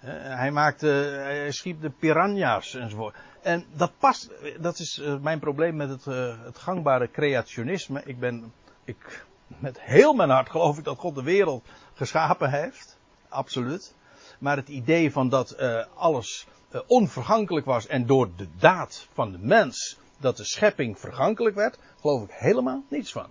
[0.07, 3.15] Hij, maakte, hij schiep de piranha's enzovoort.
[3.41, 8.01] En dat past, dat is eh, mijn probleem met het, eh, het gangbare creationisme.
[8.05, 12.97] Ik ben, ik, met heel mijn hart geloof ik dat God de wereld geschapen heeft.
[13.29, 13.95] Absoluut.
[14.39, 16.47] Maar het idee van dat uh, alles
[16.87, 22.23] onvergankelijk was en door de daad van de mens dat de schepping vergankelijk werd, geloof
[22.23, 23.27] ik helemaal niets van.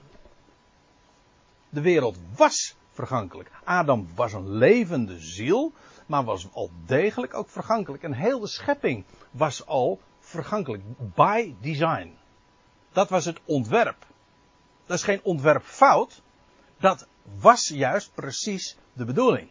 [1.68, 3.50] De wereld was vergankelijk.
[3.64, 5.72] Adam was een levende ziel,
[6.08, 8.02] maar was al degelijk ook vergankelijk.
[8.02, 10.82] En heel de schepping was al vergankelijk.
[11.14, 12.16] By design.
[12.92, 14.06] Dat was het ontwerp.
[14.86, 16.22] Dat is geen ontwerpfout.
[16.78, 17.06] Dat
[17.38, 19.48] was juist precies de bedoeling.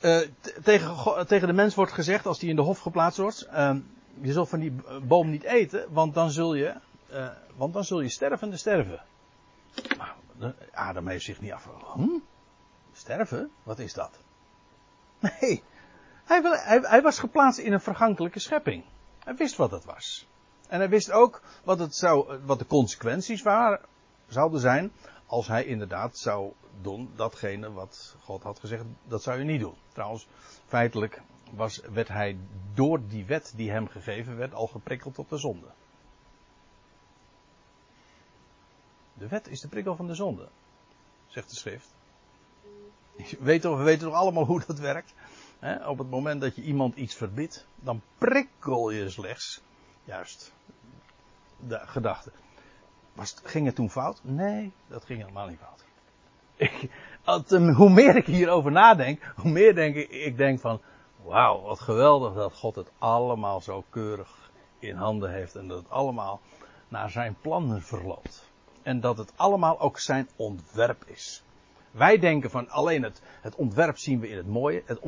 [0.00, 0.20] Uh,
[0.62, 3.76] tegen, tegen de mens wordt gezegd, als die in de hof geplaatst wordt, uh,
[4.20, 6.74] je zult van die boom niet eten, want dan zul je,
[7.12, 9.02] uh, want dan zul je stervende sterven.
[9.98, 10.14] Maar
[10.72, 11.94] Adam heeft zich niet afgevraagd.
[11.94, 12.18] Hm?
[12.92, 13.50] Sterven?
[13.62, 14.23] Wat is dat?
[15.40, 15.62] Nee,
[16.24, 18.84] hij, hij, was geplaatst in een vergankelijke schepping.
[19.18, 20.28] Hij wist wat dat was.
[20.68, 23.80] En hij wist ook wat, het zou, wat de consequenties waren,
[24.26, 24.92] zouden zijn
[25.26, 29.74] als hij inderdaad zou doen datgene wat God had gezegd, dat zou je niet doen.
[29.92, 30.26] Trouwens,
[30.66, 32.36] feitelijk was, werd hij
[32.74, 35.66] door die wet die hem gegeven werd al geprikkeld tot de zonde.
[39.14, 40.48] De wet is de prikkel van de zonde,
[41.26, 41.93] zegt de schrift.
[43.30, 45.14] We weten, we weten toch allemaal hoe dat werkt.
[45.86, 49.62] op het moment dat je iemand iets verbiedt, dan prikkel je slechts,
[50.04, 50.52] juist,
[51.66, 52.30] de gedachte.
[53.12, 54.20] Was ging het toen fout?
[54.22, 55.84] Nee, dat ging helemaal niet fout.
[56.56, 56.90] Ik,
[57.76, 60.80] hoe meer ik hierover nadenk, hoe meer denk ik, ik denk van,
[61.22, 65.90] wauw, wat geweldig dat God het allemaal zo keurig in handen heeft en dat het
[65.90, 66.40] allemaal
[66.88, 68.50] naar zijn plannen verloopt.
[68.82, 71.42] En dat het allemaal ook zijn ontwerp is.
[71.94, 74.82] Wij denken van alleen het, het ontwerp zien we in het mooie.
[74.84, 75.00] Het,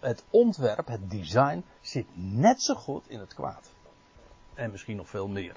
[0.00, 3.70] het ontwerp, het design, zit net zo goed in het kwaad.
[4.54, 5.54] En misschien nog veel meer.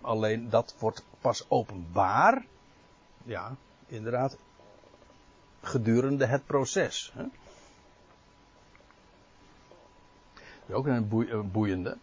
[0.00, 2.46] Alleen dat wordt pas openbaar.
[3.24, 4.36] Ja, inderdaad.
[5.60, 7.12] Gedurende het proces.
[7.14, 7.24] Hè?
[10.74, 11.96] Ook een boei- een boeiende.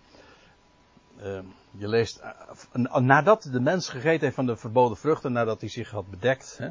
[1.18, 1.40] Eh,
[1.72, 5.90] je leest, eh, nadat de mens gegeten heeft van de verboden vruchten, nadat hij zich
[5.90, 6.58] had bedekt.
[6.58, 6.70] Hè,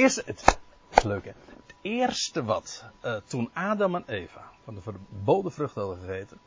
[0.00, 6.38] het, het eerste wat, eh, toen Adam en Eva van de verboden vrucht hadden gegeten,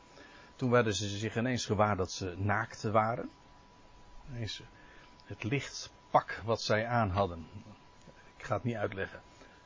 [0.56, 3.30] toen werden ze zich ineens gewaar dat ze naakt waren.
[4.30, 4.62] Ineens
[5.24, 7.46] het lichtpak wat zij aan hadden.
[8.36, 9.20] Ik ga het niet uitleggen.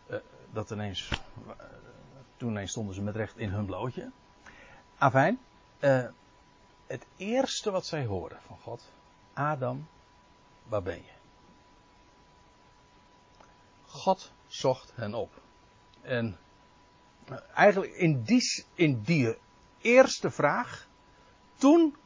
[0.07, 0.19] Eh,
[0.53, 1.65] dat ineens, eh,
[2.37, 4.11] toen ineens stonden ze met recht in hun blootje.
[4.99, 5.39] Afijn,
[6.87, 8.93] het eerste wat zij horen van God,
[9.33, 9.89] Adam,
[10.69, 11.10] waar ben je?
[13.91, 15.41] God zocht hen op.
[16.03, 16.39] En
[17.55, 19.39] eigenlijk in die, in die
[19.81, 20.87] eerste vraag,
[21.57, 21.97] toen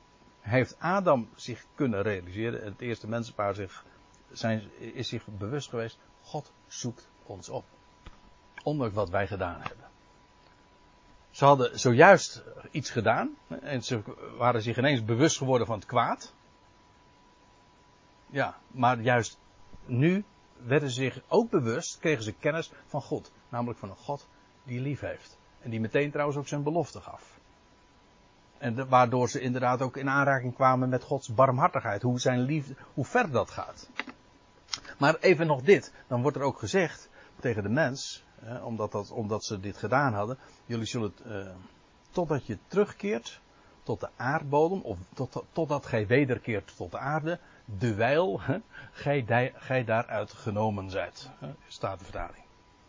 [0.41, 3.85] heeft Adam zich kunnen realiseren, het eerste mensenpaar zich,
[4.33, 7.65] zijn, is zich bewust geweest, God zoekt ons op.
[8.63, 9.87] Ondanks wat wij gedaan hebben.
[11.31, 14.03] Ze hadden zojuist iets gedaan en ze
[14.37, 16.35] waren zich ineens bewust geworden van het kwaad.
[18.27, 19.39] Ja, maar juist
[19.85, 20.25] nu
[20.63, 23.33] werden zich ook bewust, kregen ze kennis van God.
[23.49, 24.29] Namelijk van een God
[24.65, 25.39] die lief heeft.
[25.61, 27.39] En die meteen trouwens ook zijn belofte gaf.
[28.59, 32.03] En waardoor ze inderdaad ook in aanraking kwamen met Gods barmhartigheid.
[32.03, 33.91] Hoe zijn liefde, hoe ver dat gaat.
[34.99, 35.93] Maar even nog dit.
[36.07, 37.09] Dan wordt er ook gezegd
[37.41, 38.25] tegen de mens,
[38.63, 40.39] omdat, dat, omdat ze dit gedaan hadden.
[40.67, 41.47] Jullie zullen, eh,
[42.11, 43.41] totdat je terugkeert
[43.83, 48.59] tot de aardbodem, of tot, totdat gij wederkeert tot de aarde, de wijl hè,
[48.93, 51.31] gij, gij daaruit genomen zijt.
[51.67, 52.45] Staat de vertaling.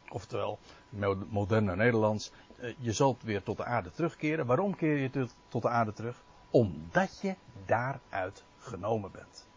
[0.09, 0.59] Oftewel,
[0.89, 4.45] mo- moderne Nederlands, eh, je zult weer tot de aarde terugkeren.
[4.45, 6.23] Waarom keer je tot de aarde terug?
[6.49, 7.35] Omdat je
[7.65, 9.47] daaruit genomen bent.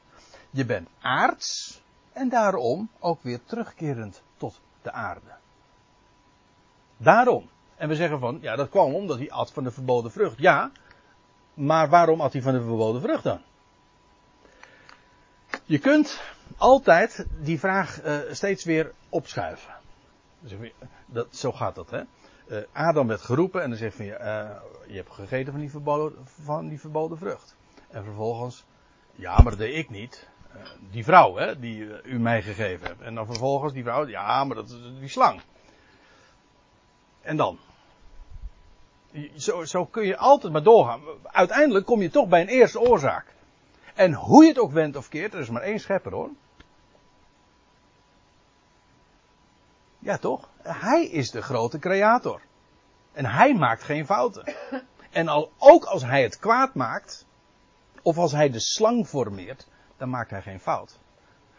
[0.50, 5.37] Je bent aards en daarom ook weer terugkerend tot de aarde.
[6.96, 7.48] Daarom.
[7.76, 10.38] En we zeggen van, ja, dat kwam omdat hij at van de verboden vrucht.
[10.38, 10.70] Ja,
[11.54, 13.40] maar waarom at hij van de verboden vrucht dan?
[15.68, 16.20] Je kunt
[16.57, 19.74] altijd die vraag eh, steeds weer opschuiven.
[21.07, 22.02] Dat, zo gaat dat, hè.
[22.48, 24.50] Eh, Adam werd geroepen en dan zegt van, je, eh,
[24.87, 27.57] je hebt gegeten van die, verboden, van die verboden vrucht.
[27.90, 28.64] En vervolgens,
[29.14, 30.28] ja, maar dat deed ik niet.
[30.90, 33.00] Die vrouw, hè, die u mij gegeven hebt.
[33.00, 35.40] En dan vervolgens die vrouw, ja, maar dat is die slang.
[37.22, 37.59] En dan?
[39.37, 41.00] Zo, zo kun je altijd maar doorgaan.
[41.22, 43.37] Uiteindelijk kom je toch bij een eerste oorzaak.
[43.99, 46.31] En hoe je het ook wendt of keert, er is maar één schepper hoor.
[49.99, 50.49] Ja toch?
[50.63, 52.41] Hij is de grote creator.
[53.13, 54.55] En hij maakt geen fouten.
[55.11, 57.27] En al, ook als hij het kwaad maakt,
[58.03, 60.99] of als hij de slang formeert, dan maakt hij geen fout.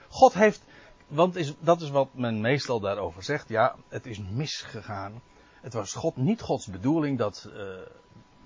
[0.09, 0.63] God heeft,
[1.07, 5.21] want is, dat is wat men meestal daarover zegt, ja, het is misgegaan.
[5.61, 7.63] Het was God, niet Gods bedoeling dat, eh,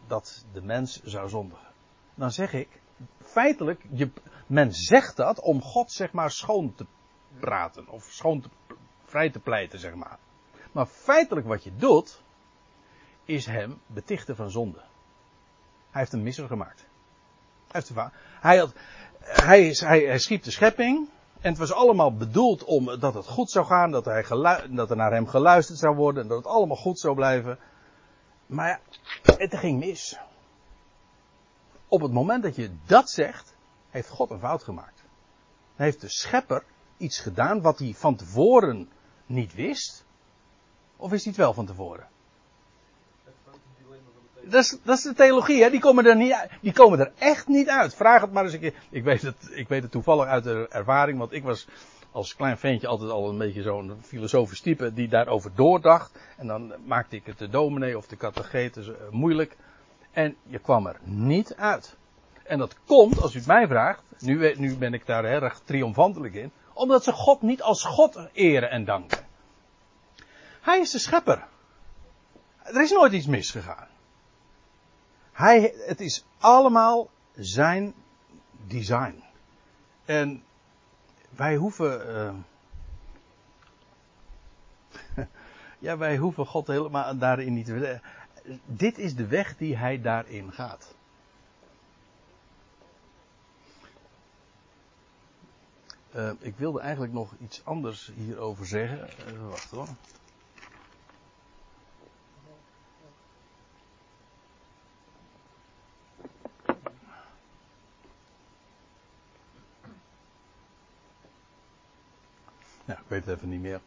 [0.08, 1.68] dat de mens zou zondigen.
[2.16, 2.82] Dan zeg ik,
[3.34, 4.10] feitelijk, je,
[4.48, 6.86] men zegt dat om God zeg maar schoon te
[7.40, 8.50] praten, of schoon te,
[9.06, 10.18] vrij te pleiten, zeg maar.
[10.72, 12.22] Maar feitelijk wat je doet,
[13.26, 14.80] is hem betichten van zonde.
[15.92, 16.86] Hij heeft een misser gemaakt.
[17.72, 18.74] Hij, heeft hij, had,
[19.20, 21.10] hij, is, hij, hij schiep de schepping.
[21.42, 23.92] En het was allemaal bedoeld om dat het goed zou gaan.
[23.92, 24.24] Dat, hij
[24.70, 26.24] dat er naar hem geluisterd zou worden.
[26.24, 27.60] En dat het allemaal goed zou blijven.
[28.46, 28.80] Maar ja,
[29.38, 30.20] het ging mis.
[31.94, 33.56] Op het moment dat je dat zegt,
[33.90, 35.04] heeft God een fout gemaakt.
[35.76, 36.64] Heeft de schepper
[36.98, 38.90] iets gedaan wat hij van tevoren
[39.26, 40.06] niet wist.
[40.98, 42.08] Of wist hij het wel van tevoren?
[44.42, 45.70] Dat is, dat is de theologie, hè?
[45.70, 46.48] Die komen er niet.
[46.62, 47.96] Die komen er echt niet uit.
[47.96, 48.76] Vraag het maar eens een keer.
[48.90, 51.68] Ik weet het, ik weet het toevallig uit de ervaring, want ik was
[52.12, 56.20] als klein ventje altijd al een beetje zo'n filosofisch type die daarover doordacht.
[56.38, 59.58] En dan maakte ik het de dominee of de catechetus uh, moeilijk.
[60.14, 61.98] En je kwam er niet uit.
[62.44, 66.34] En dat komt, als u het mij vraagt, nu, nu ben ik daar erg triomfantelijk
[66.34, 69.26] in, omdat ze God niet als God eren en danken.
[70.62, 71.48] Hij is de schepper.
[72.64, 73.88] Er is nooit iets misgegaan.
[75.32, 77.94] Hij, het is allemaal zijn
[78.68, 79.24] design.
[80.06, 80.44] En
[81.30, 82.08] wij hoeven.
[85.18, 85.26] Uh,
[85.80, 88.00] ja, wij hoeven God helemaal daarin niet te.
[88.66, 90.96] Dit is de weg die hij daarin gaat.
[96.16, 99.10] Uh, ik wilde eigenlijk nog iets anders hierover zeggen.
[99.10, 99.88] Even wachten hoor.
[112.86, 113.82] Ja, ik weet het even niet meer.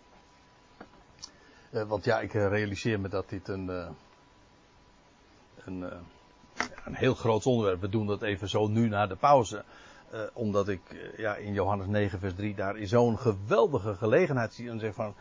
[1.70, 3.96] Uh, want ja, ik realiseer me dat dit een.
[5.66, 5.98] Een, eh,
[6.84, 7.80] een heel groot onderwerp.
[7.80, 9.64] We doen dat even zo nu na de pauze.
[10.10, 14.54] Eh, omdat ik eh, ja, in Johannes 9, vers 3 daar in zo'n geweldige gelegenheid
[14.54, 14.70] zie.
[14.70, 15.14] En van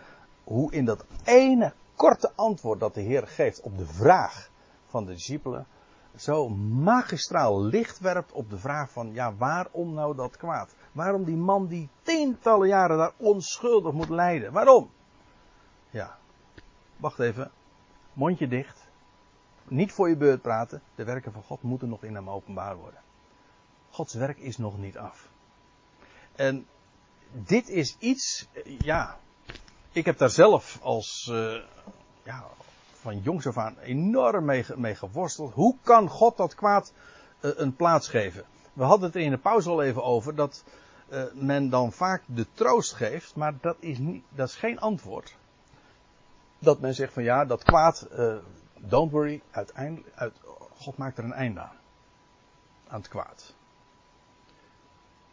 [0.44, 4.50] hoe in dat ene korte antwoord dat de Heer geeft op de vraag
[4.88, 5.68] van de discipelen.
[6.16, 10.76] Zo magistraal licht werpt op de vraag van ja, waarom nou dat kwaad?
[10.92, 14.52] Waarom die man die tientallen jaren daar onschuldig moet lijden?
[14.52, 14.90] Waarom?
[15.90, 16.18] Ja,
[16.98, 17.52] wacht even.
[18.14, 18.85] Mondje dicht.
[19.68, 20.82] Niet voor je beurt praten.
[20.96, 23.00] De werken van God moeten nog in hem openbaar worden.
[23.90, 25.30] Gods werk is nog niet af.
[26.36, 26.68] En
[27.32, 29.18] dit is iets, ja,
[29.92, 31.62] ik heb daar zelf als, uh,
[32.24, 32.46] ja,
[32.92, 34.46] van jongs af aan enorm
[34.76, 35.54] mee, geworsteld.
[35.54, 36.94] Hoe kan God dat kwaad
[37.42, 38.46] uh, een plaats geven?
[38.74, 40.64] We hadden het in de pauze al even over dat
[41.34, 45.36] men dan vaak de troost geeft, maar dat is, niet, dat is geen antwoord.
[46.60, 48.08] Dat men zegt van ja, dat kwaad,
[48.88, 50.34] don't worry, uiteindelijk, uit,
[50.78, 51.78] God maakt er een einde aan.
[52.88, 53.56] Aan het kwaad.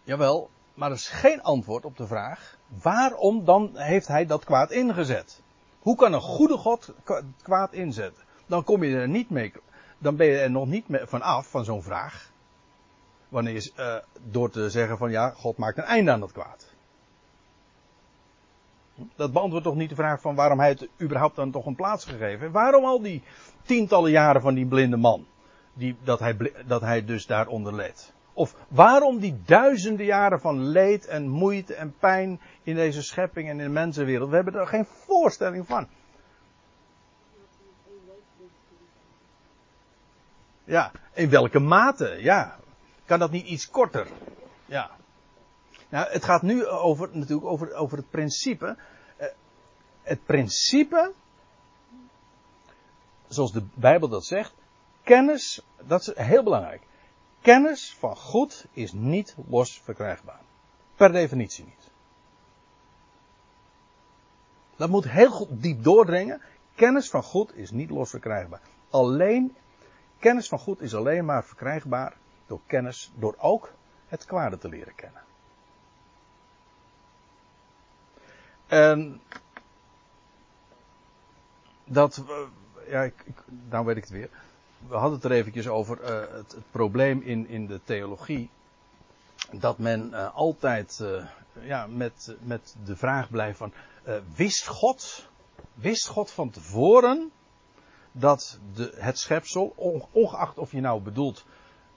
[0.02, 4.70] Jawel, maar er is geen antwoord op de vraag: waarom dan heeft hij dat kwaad
[4.70, 5.42] ingezet?
[5.78, 6.92] Hoe kan een goede God
[7.42, 8.22] kwaad inzetten?
[8.46, 9.52] Dan kom je er niet mee.
[9.98, 12.30] Dan ben je er nog niet van af van zo'n vraag.
[13.28, 13.96] Wanneer je, uh,
[14.30, 16.71] door te zeggen van ja, God maakt een einde aan dat kwaad.
[19.16, 22.04] Dat beantwoordt toch niet de vraag van waarom hij het überhaupt dan toch een plaats
[22.04, 22.52] gegeven heeft.
[22.52, 23.22] Waarom al die
[23.62, 25.26] tientallen jaren van die blinde man?
[25.74, 28.12] Die, dat, hij, dat hij dus daaronder leed.
[28.32, 33.58] Of waarom die duizenden jaren van leed en moeite en pijn in deze schepping en
[33.58, 34.28] in de mensenwereld?
[34.28, 35.88] We hebben er geen voorstelling van.
[40.64, 42.16] Ja, in welke mate?
[42.20, 42.56] Ja.
[43.04, 44.06] Kan dat niet iets korter?
[44.66, 44.90] Ja.
[45.92, 48.76] Nou, het gaat nu over, natuurlijk over, over het principe.
[49.16, 49.28] Eh,
[50.02, 51.12] het principe,
[53.28, 54.54] zoals de Bijbel dat zegt,
[55.02, 56.82] kennis, dat is heel belangrijk.
[57.40, 60.40] Kennis van goed is niet los verkrijgbaar.
[60.94, 61.90] Per definitie niet.
[64.76, 66.42] Dat moet heel diep doordringen.
[66.74, 68.60] Kennis van goed is niet los verkrijgbaar.
[68.90, 69.56] Alleen,
[70.18, 72.16] kennis van goed is alleen maar verkrijgbaar
[72.46, 73.72] door kennis, door ook
[74.06, 75.22] het kwade te leren kennen.
[78.72, 79.20] En
[81.84, 82.22] dat,
[82.88, 83.36] ja, ik, ik,
[83.68, 84.30] nou weet ik het weer
[84.88, 88.50] we hadden het er eventjes over uh, het, probleem in, in de theologie.
[89.50, 91.26] Dat men uh, altijd uh,
[91.60, 93.72] ja, met, met de vraag blijft van,
[94.34, 95.28] wist God,
[95.74, 97.30] wist God van tevoren
[98.12, 99.74] dat de, het schepsel,
[100.12, 101.44] ongeacht of je nou bedoelt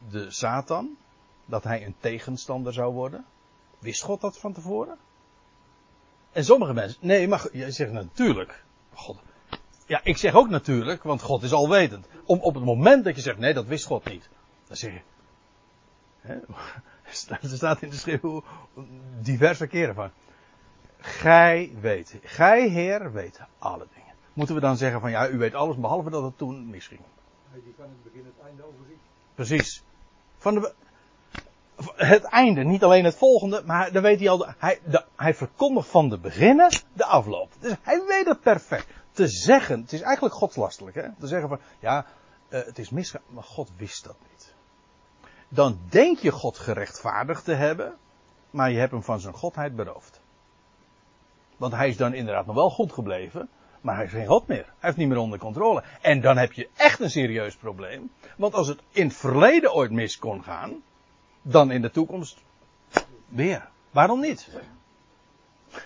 [0.10, 0.98] de Satan,
[1.46, 3.26] dat hij een tegenstander zou worden?
[3.80, 4.98] Wist God dat van tevoren?
[6.36, 8.64] En sommige mensen, nee, maar je zegt natuurlijk,
[8.94, 9.20] God,
[9.86, 12.08] ja, ik zeg ook natuurlijk, want God is alwetend.
[12.26, 14.30] Om, op het moment dat je zegt, nee, dat wist God niet.
[14.68, 15.02] Dan zeg je,
[16.20, 16.34] hè,
[17.42, 18.24] er staat in de schrift
[19.22, 20.12] diverse keren van.
[20.98, 24.14] Gij weet, gij Heer weet alle dingen.
[24.34, 27.02] Moeten we dan zeggen van, ja, u weet alles, behalve dat het toen misging.
[27.52, 29.00] Nee, die kan het begin het einde overzien.
[29.36, 29.84] Precies.
[30.38, 30.74] Van de,
[31.96, 35.88] het einde, niet alleen het volgende, maar dan weet hij al, hij, de, hij verkondigt
[35.88, 37.52] van de beginnen de afloop.
[37.60, 41.08] Dus hij weet het perfect te zeggen, het is eigenlijk godslastelijk, hè?
[41.20, 42.06] Te zeggen van, ja,
[42.50, 44.54] uh, het is misgegaan, maar God wist dat niet.
[45.50, 47.94] Dan denk je God gerechtvaardigd te hebben,
[48.50, 50.22] maar je hebt hem van zijn godheid beroofd.
[51.58, 53.50] Want hij is dan inderdaad nog wel goed gebleven,
[53.82, 54.66] maar hij is geen God meer.
[54.66, 55.84] Hij heeft niet meer onder controle.
[56.02, 58.12] En dan heb je echt een serieus probleem.
[58.38, 60.84] Want als het in het verleden ooit mis kon gaan,
[61.48, 62.44] dan in de toekomst
[63.28, 63.70] weer.
[63.92, 64.50] Waarom niet?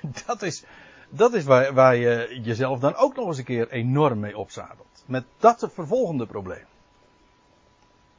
[0.26, 0.64] Dat is,
[1.10, 5.04] dat is waar, waar je jezelf dan ook nog eens een keer enorm mee opzadelt.
[5.06, 6.66] Met dat vervolgende probleem.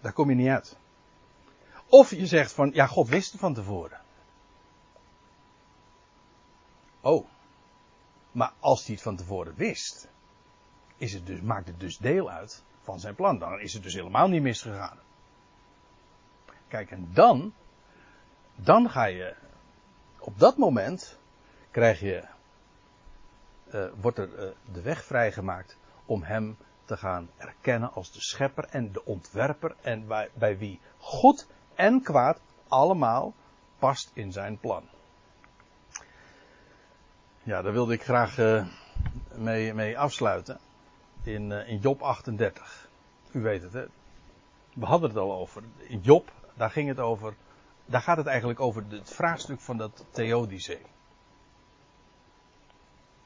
[0.01, 0.76] Daar kom je niet uit.
[1.86, 4.01] Of je zegt van, ja, God wist het van tevoren.
[7.01, 7.26] Oh.
[8.32, 10.09] Maar als hij het van tevoren wist,
[10.97, 13.38] is het dus, maakt het dus deel uit van zijn plan.
[13.38, 14.99] Dan is het dus helemaal niet misgegaan.
[16.70, 17.52] Kijk, en dan,
[18.54, 19.34] dan ga je,
[20.18, 21.18] op dat moment,
[21.70, 22.24] krijg je
[23.74, 28.64] uh, wordt er uh, de weg vrijgemaakt om hem te gaan erkennen als de schepper
[28.64, 33.34] en de ontwerper en bij, wie goed en kwaad allemaal
[33.78, 34.88] past in zijn plan.
[37.42, 38.66] Ja, daar wilde ik graag uh,
[39.34, 40.58] mee, mee afsluiten.
[41.22, 42.88] In, in Job 38.
[43.32, 43.84] U weet het, hè?
[44.74, 45.62] We hadden het al over.
[45.78, 47.34] In Job, daar ging het over.
[47.86, 50.82] Daar gaat het eigenlijk over het vraagstuk van dat Theodicee.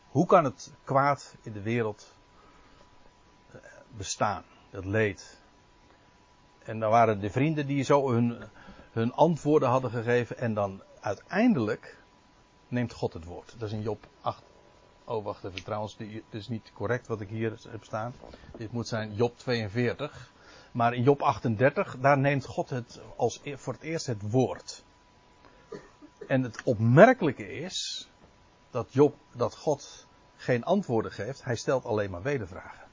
[0.08, 2.14] Hoe kan het kwaad in de wereld
[3.50, 3.60] eh,
[3.96, 4.44] bestaan?
[4.70, 5.40] Dat leed.
[6.64, 8.42] En dan waren de vrienden die zo hun,
[8.92, 10.38] hun antwoorden hadden gegeven.
[10.38, 12.02] En dan uiteindelijk
[12.68, 13.54] neemt God het woord.
[13.58, 14.42] Dat is in Job 8.
[15.04, 15.64] Oh, wacht even.
[15.64, 18.14] Trouwens, dit is niet correct wat ik hier heb staan.
[18.56, 20.32] Dit moet zijn Job 42.
[20.74, 24.84] Maar in Job 38, daar neemt God het als, e- voor het eerst het woord.
[26.26, 28.08] En het opmerkelijke is
[28.70, 30.06] dat, Job, dat God
[30.36, 31.44] geen antwoorden geeft.
[31.44, 32.86] Hij stelt alleen maar wedervragen.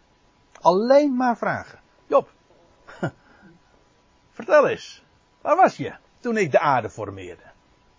[0.62, 1.80] Alleen maar vragen.
[2.08, 2.32] Job,
[4.40, 5.04] vertel eens.
[5.42, 7.44] Waar was je toen ik de aarde formeerde?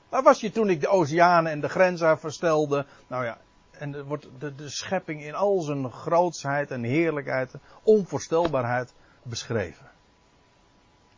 [0.09, 2.87] Waar was je toen ik de oceanen en de grenzen verstelde?
[3.07, 3.39] Nou ja,
[3.70, 9.91] en wordt de, de schepping in al zijn grootsheid en heerlijkheid, onvoorstelbaarheid beschreven.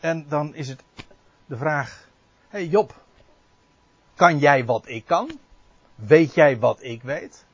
[0.00, 0.84] En dan is het
[1.46, 2.08] de vraag:
[2.48, 3.02] hey Job,
[4.14, 5.38] kan jij wat ik kan?
[5.94, 7.44] Weet jij wat ik weet?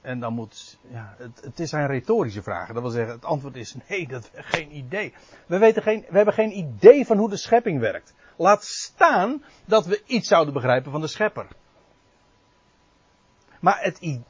[0.00, 2.72] En dan moet, ja, het, het is een retorische vraag.
[2.72, 5.14] Dat wil zeggen, het antwoord is nee, dat geen idee.
[5.46, 8.14] We, weten geen, we hebben geen idee van hoe de schepping werkt.
[8.36, 11.46] Laat staan dat we iets zouden begrijpen van de schepper.
[13.60, 14.20] Maar het,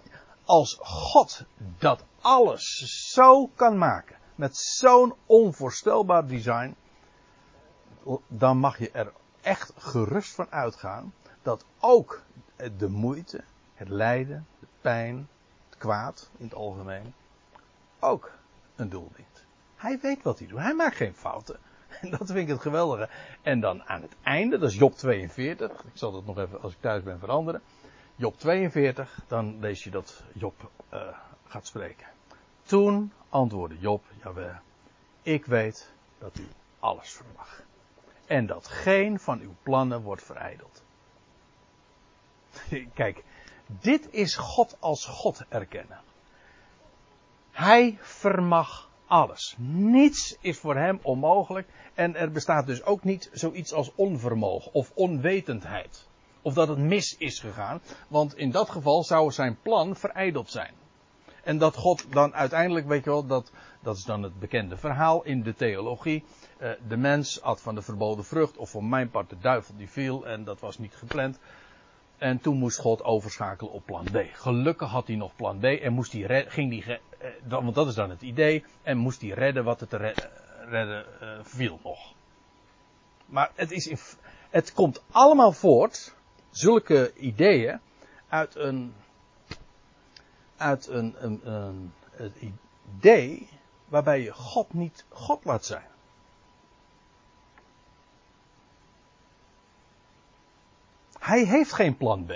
[0.44, 1.44] als God
[1.78, 6.74] dat alles zo kan maken, met zo'n onvoorstelbaar design,
[8.28, 11.12] dan mag je er echt gerust van uitgaan
[11.42, 12.22] dat ook
[12.76, 15.28] de moeite, het lijden, de pijn,
[15.68, 17.14] het kwaad in het algemeen,
[18.00, 18.32] ook
[18.76, 19.44] een doel dient.
[19.76, 20.58] Hij weet wat hij doet.
[20.58, 21.58] Hij maakt geen fouten.
[22.00, 23.08] En dat vind ik het geweldige.
[23.42, 25.70] En dan aan het einde, dat is Job 42.
[25.70, 27.60] Ik zal dat nog even als ik thuis ben veranderen.
[28.16, 31.00] Job 42, dan lees je dat Job uh,
[31.46, 32.06] gaat spreken.
[32.64, 34.54] Toen antwoordde Job, jawel,
[35.22, 36.46] ik weet dat u
[36.78, 37.62] alles vermag.
[38.26, 40.82] En dat geen van uw plannen wordt verijdeld.
[42.94, 43.24] Kijk,
[43.66, 46.00] dit is God als God erkennen.
[47.50, 49.54] Hij vermag alles.
[49.58, 51.68] Niets is voor hem onmogelijk.
[51.94, 56.06] En er bestaat dus ook niet zoiets als onvermogen of onwetendheid.
[56.42, 57.80] Of dat het mis is gegaan.
[58.08, 60.74] Want in dat geval zou zijn plan verijdeld zijn.
[61.44, 65.24] En dat God dan uiteindelijk, weet je wel, dat, dat is dan het bekende verhaal
[65.24, 66.24] in de theologie.
[66.58, 69.88] Uh, de mens had van de verboden vrucht, of voor mijn part de duivel die
[69.88, 71.38] viel, en dat was niet gepland.
[72.18, 74.16] En toen moest God overschakelen op plan B.
[74.32, 76.98] Gelukkig had hij nog plan B en moest hij ging die, uh,
[77.48, 80.30] want dat is dan het idee, en moest hij redden wat het te redden,
[80.68, 82.12] redden uh, viel nog.
[83.26, 83.92] Maar het, is
[84.50, 86.14] het komt allemaal voort,
[86.50, 87.80] zulke ideeën,
[88.28, 88.94] uit een
[90.56, 91.40] uit een, een,
[92.16, 92.58] een,
[92.98, 93.48] idee
[93.88, 95.86] waarbij je God niet God laat zijn.
[101.18, 102.32] Hij heeft geen plan B.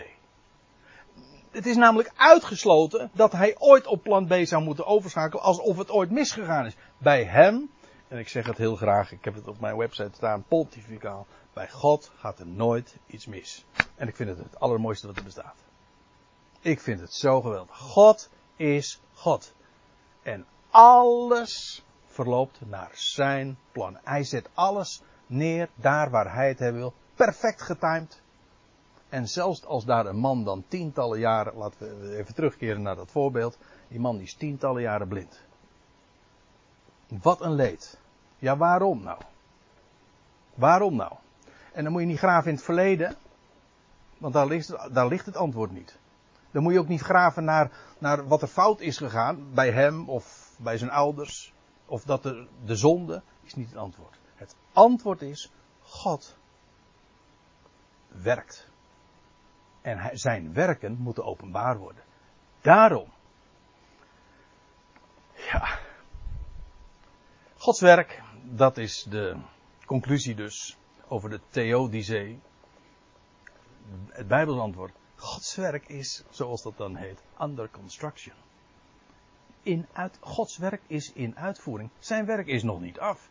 [1.51, 5.91] Het is namelijk uitgesloten dat hij ooit op plan B zou moeten overschakelen alsof het
[5.91, 6.77] ooit misgegaan is.
[6.99, 7.71] Bij hem,
[8.09, 11.69] en ik zeg het heel graag, ik heb het op mijn website staan, pontificaal, bij
[11.69, 13.65] God gaat er nooit iets mis.
[13.95, 15.68] En ik vind het het allermooiste wat er bestaat.
[16.61, 17.79] Ik vind het zo geweldig.
[17.79, 19.55] God is God.
[20.23, 23.99] En alles verloopt naar zijn plan.
[24.03, 26.95] Hij zet alles neer daar waar hij het hebben wil.
[27.15, 28.23] Perfect getimed.
[29.09, 33.11] En zelfs als daar een man dan tientallen jaren, laten we even terugkeren naar dat
[33.11, 33.59] voorbeeld.
[33.89, 35.41] Die man is tientallen jaren blind.
[37.09, 37.99] Wat een leed.
[38.39, 39.21] Ja, waarom nou?
[40.55, 41.13] Waarom nou?
[41.73, 43.17] En dan moet je niet graven in het verleden,
[44.19, 45.99] want daar ligt, daar ligt het antwoord niet.
[46.51, 50.09] Dan moet je ook niet graven naar, naar wat er fout is gegaan bij hem
[50.09, 51.53] of bij zijn ouders.
[51.87, 54.19] Of dat de, de zonde is niet het antwoord.
[54.35, 56.37] Het antwoord is God
[58.09, 58.71] werkt.
[59.81, 62.03] En zijn werken moeten openbaar worden.
[62.61, 63.13] Daarom.
[65.35, 65.79] Ja.
[67.57, 69.37] Gods werk, dat is de
[69.87, 70.79] conclusie dus
[71.09, 72.41] over de theodicee.
[74.09, 74.98] Het Bijbels antwoord.
[75.19, 78.35] Gods werk is, zoals dat dan heet, under construction.
[79.63, 81.91] In uit, Gods werk is in uitvoering.
[81.99, 83.29] Zijn werk is nog niet af.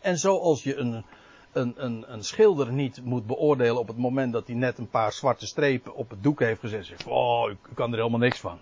[0.00, 1.04] En zoals je een,
[1.52, 5.12] een, een, een schilder niet moet beoordelen op het moment dat hij net een paar
[5.12, 6.86] zwarte strepen op het doek heeft gezet.
[6.86, 8.60] Zegt, oh, ik kan er helemaal niks van.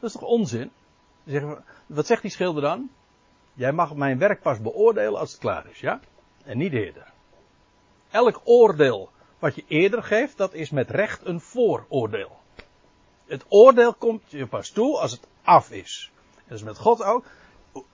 [0.00, 0.70] Dat is toch onzin?
[1.86, 2.90] Wat zegt die schilder dan?
[3.54, 6.00] Jij mag mijn werk pas beoordelen als het klaar is, ja?
[6.44, 7.12] En niet eerder.
[8.10, 9.10] Elk oordeel
[9.42, 12.40] wat je eerder geeft, dat is met recht een vooroordeel.
[13.26, 16.12] Het oordeel komt je pas toe als het af is.
[16.46, 17.24] Dat is met God ook.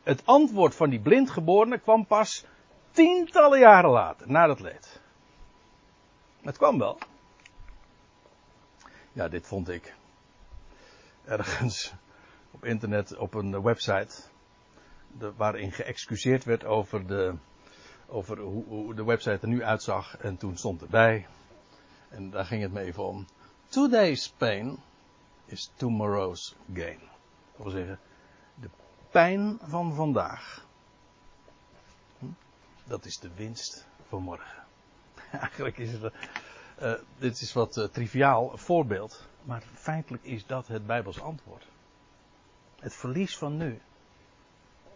[0.03, 2.45] Het antwoord van die blindgeborene kwam pas
[2.91, 5.01] tientallen jaren later, na dat leed.
[6.41, 6.99] Het kwam wel.
[9.13, 9.95] Ja, dit vond ik
[11.25, 11.93] ergens
[12.51, 14.23] op internet, op een website.
[15.19, 17.35] de, waarin geëxcuseerd werd over, de,
[18.07, 20.17] over hoe, hoe de website er nu uitzag.
[20.17, 21.27] En toen stond erbij,
[22.09, 23.27] en daar ging het me even om.
[23.69, 24.79] Today's pain
[25.45, 26.99] is tomorrow's gain.
[27.57, 27.99] Dat wil zeggen,
[28.55, 28.71] de
[29.11, 30.67] pijn van vandaag.
[32.19, 32.27] hm,
[32.85, 34.65] Dat is de winst van morgen.
[35.31, 36.13] Eigenlijk is het.
[36.83, 39.27] Uh, dit is wat uh, triviaal voorbeeld.
[39.43, 41.67] Maar feitelijk is dat het Bijbels antwoord.
[42.81, 43.81] Het verlies van nu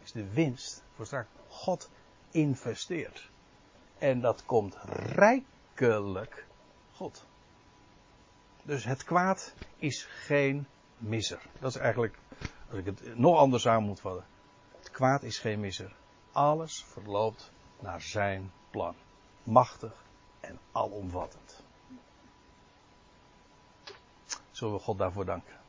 [0.03, 1.29] is de winst voor straks.
[1.49, 1.91] God
[2.31, 3.31] investeert.
[3.99, 4.77] En dat komt
[5.15, 6.47] rijkelijk
[6.93, 7.27] God.
[8.63, 10.67] Dus het kwaad is geen
[10.99, 11.41] misser.
[11.61, 12.19] Dat is eigenlijk,
[12.69, 14.25] als ik het nog anders aan moet vatten.
[14.79, 15.95] Het kwaad is geen misser.
[16.33, 18.95] Alles verloopt naar zijn plan.
[19.43, 20.05] Machtig
[20.41, 21.65] en alomvattend.
[24.51, 25.62] Zullen we God daarvoor danken.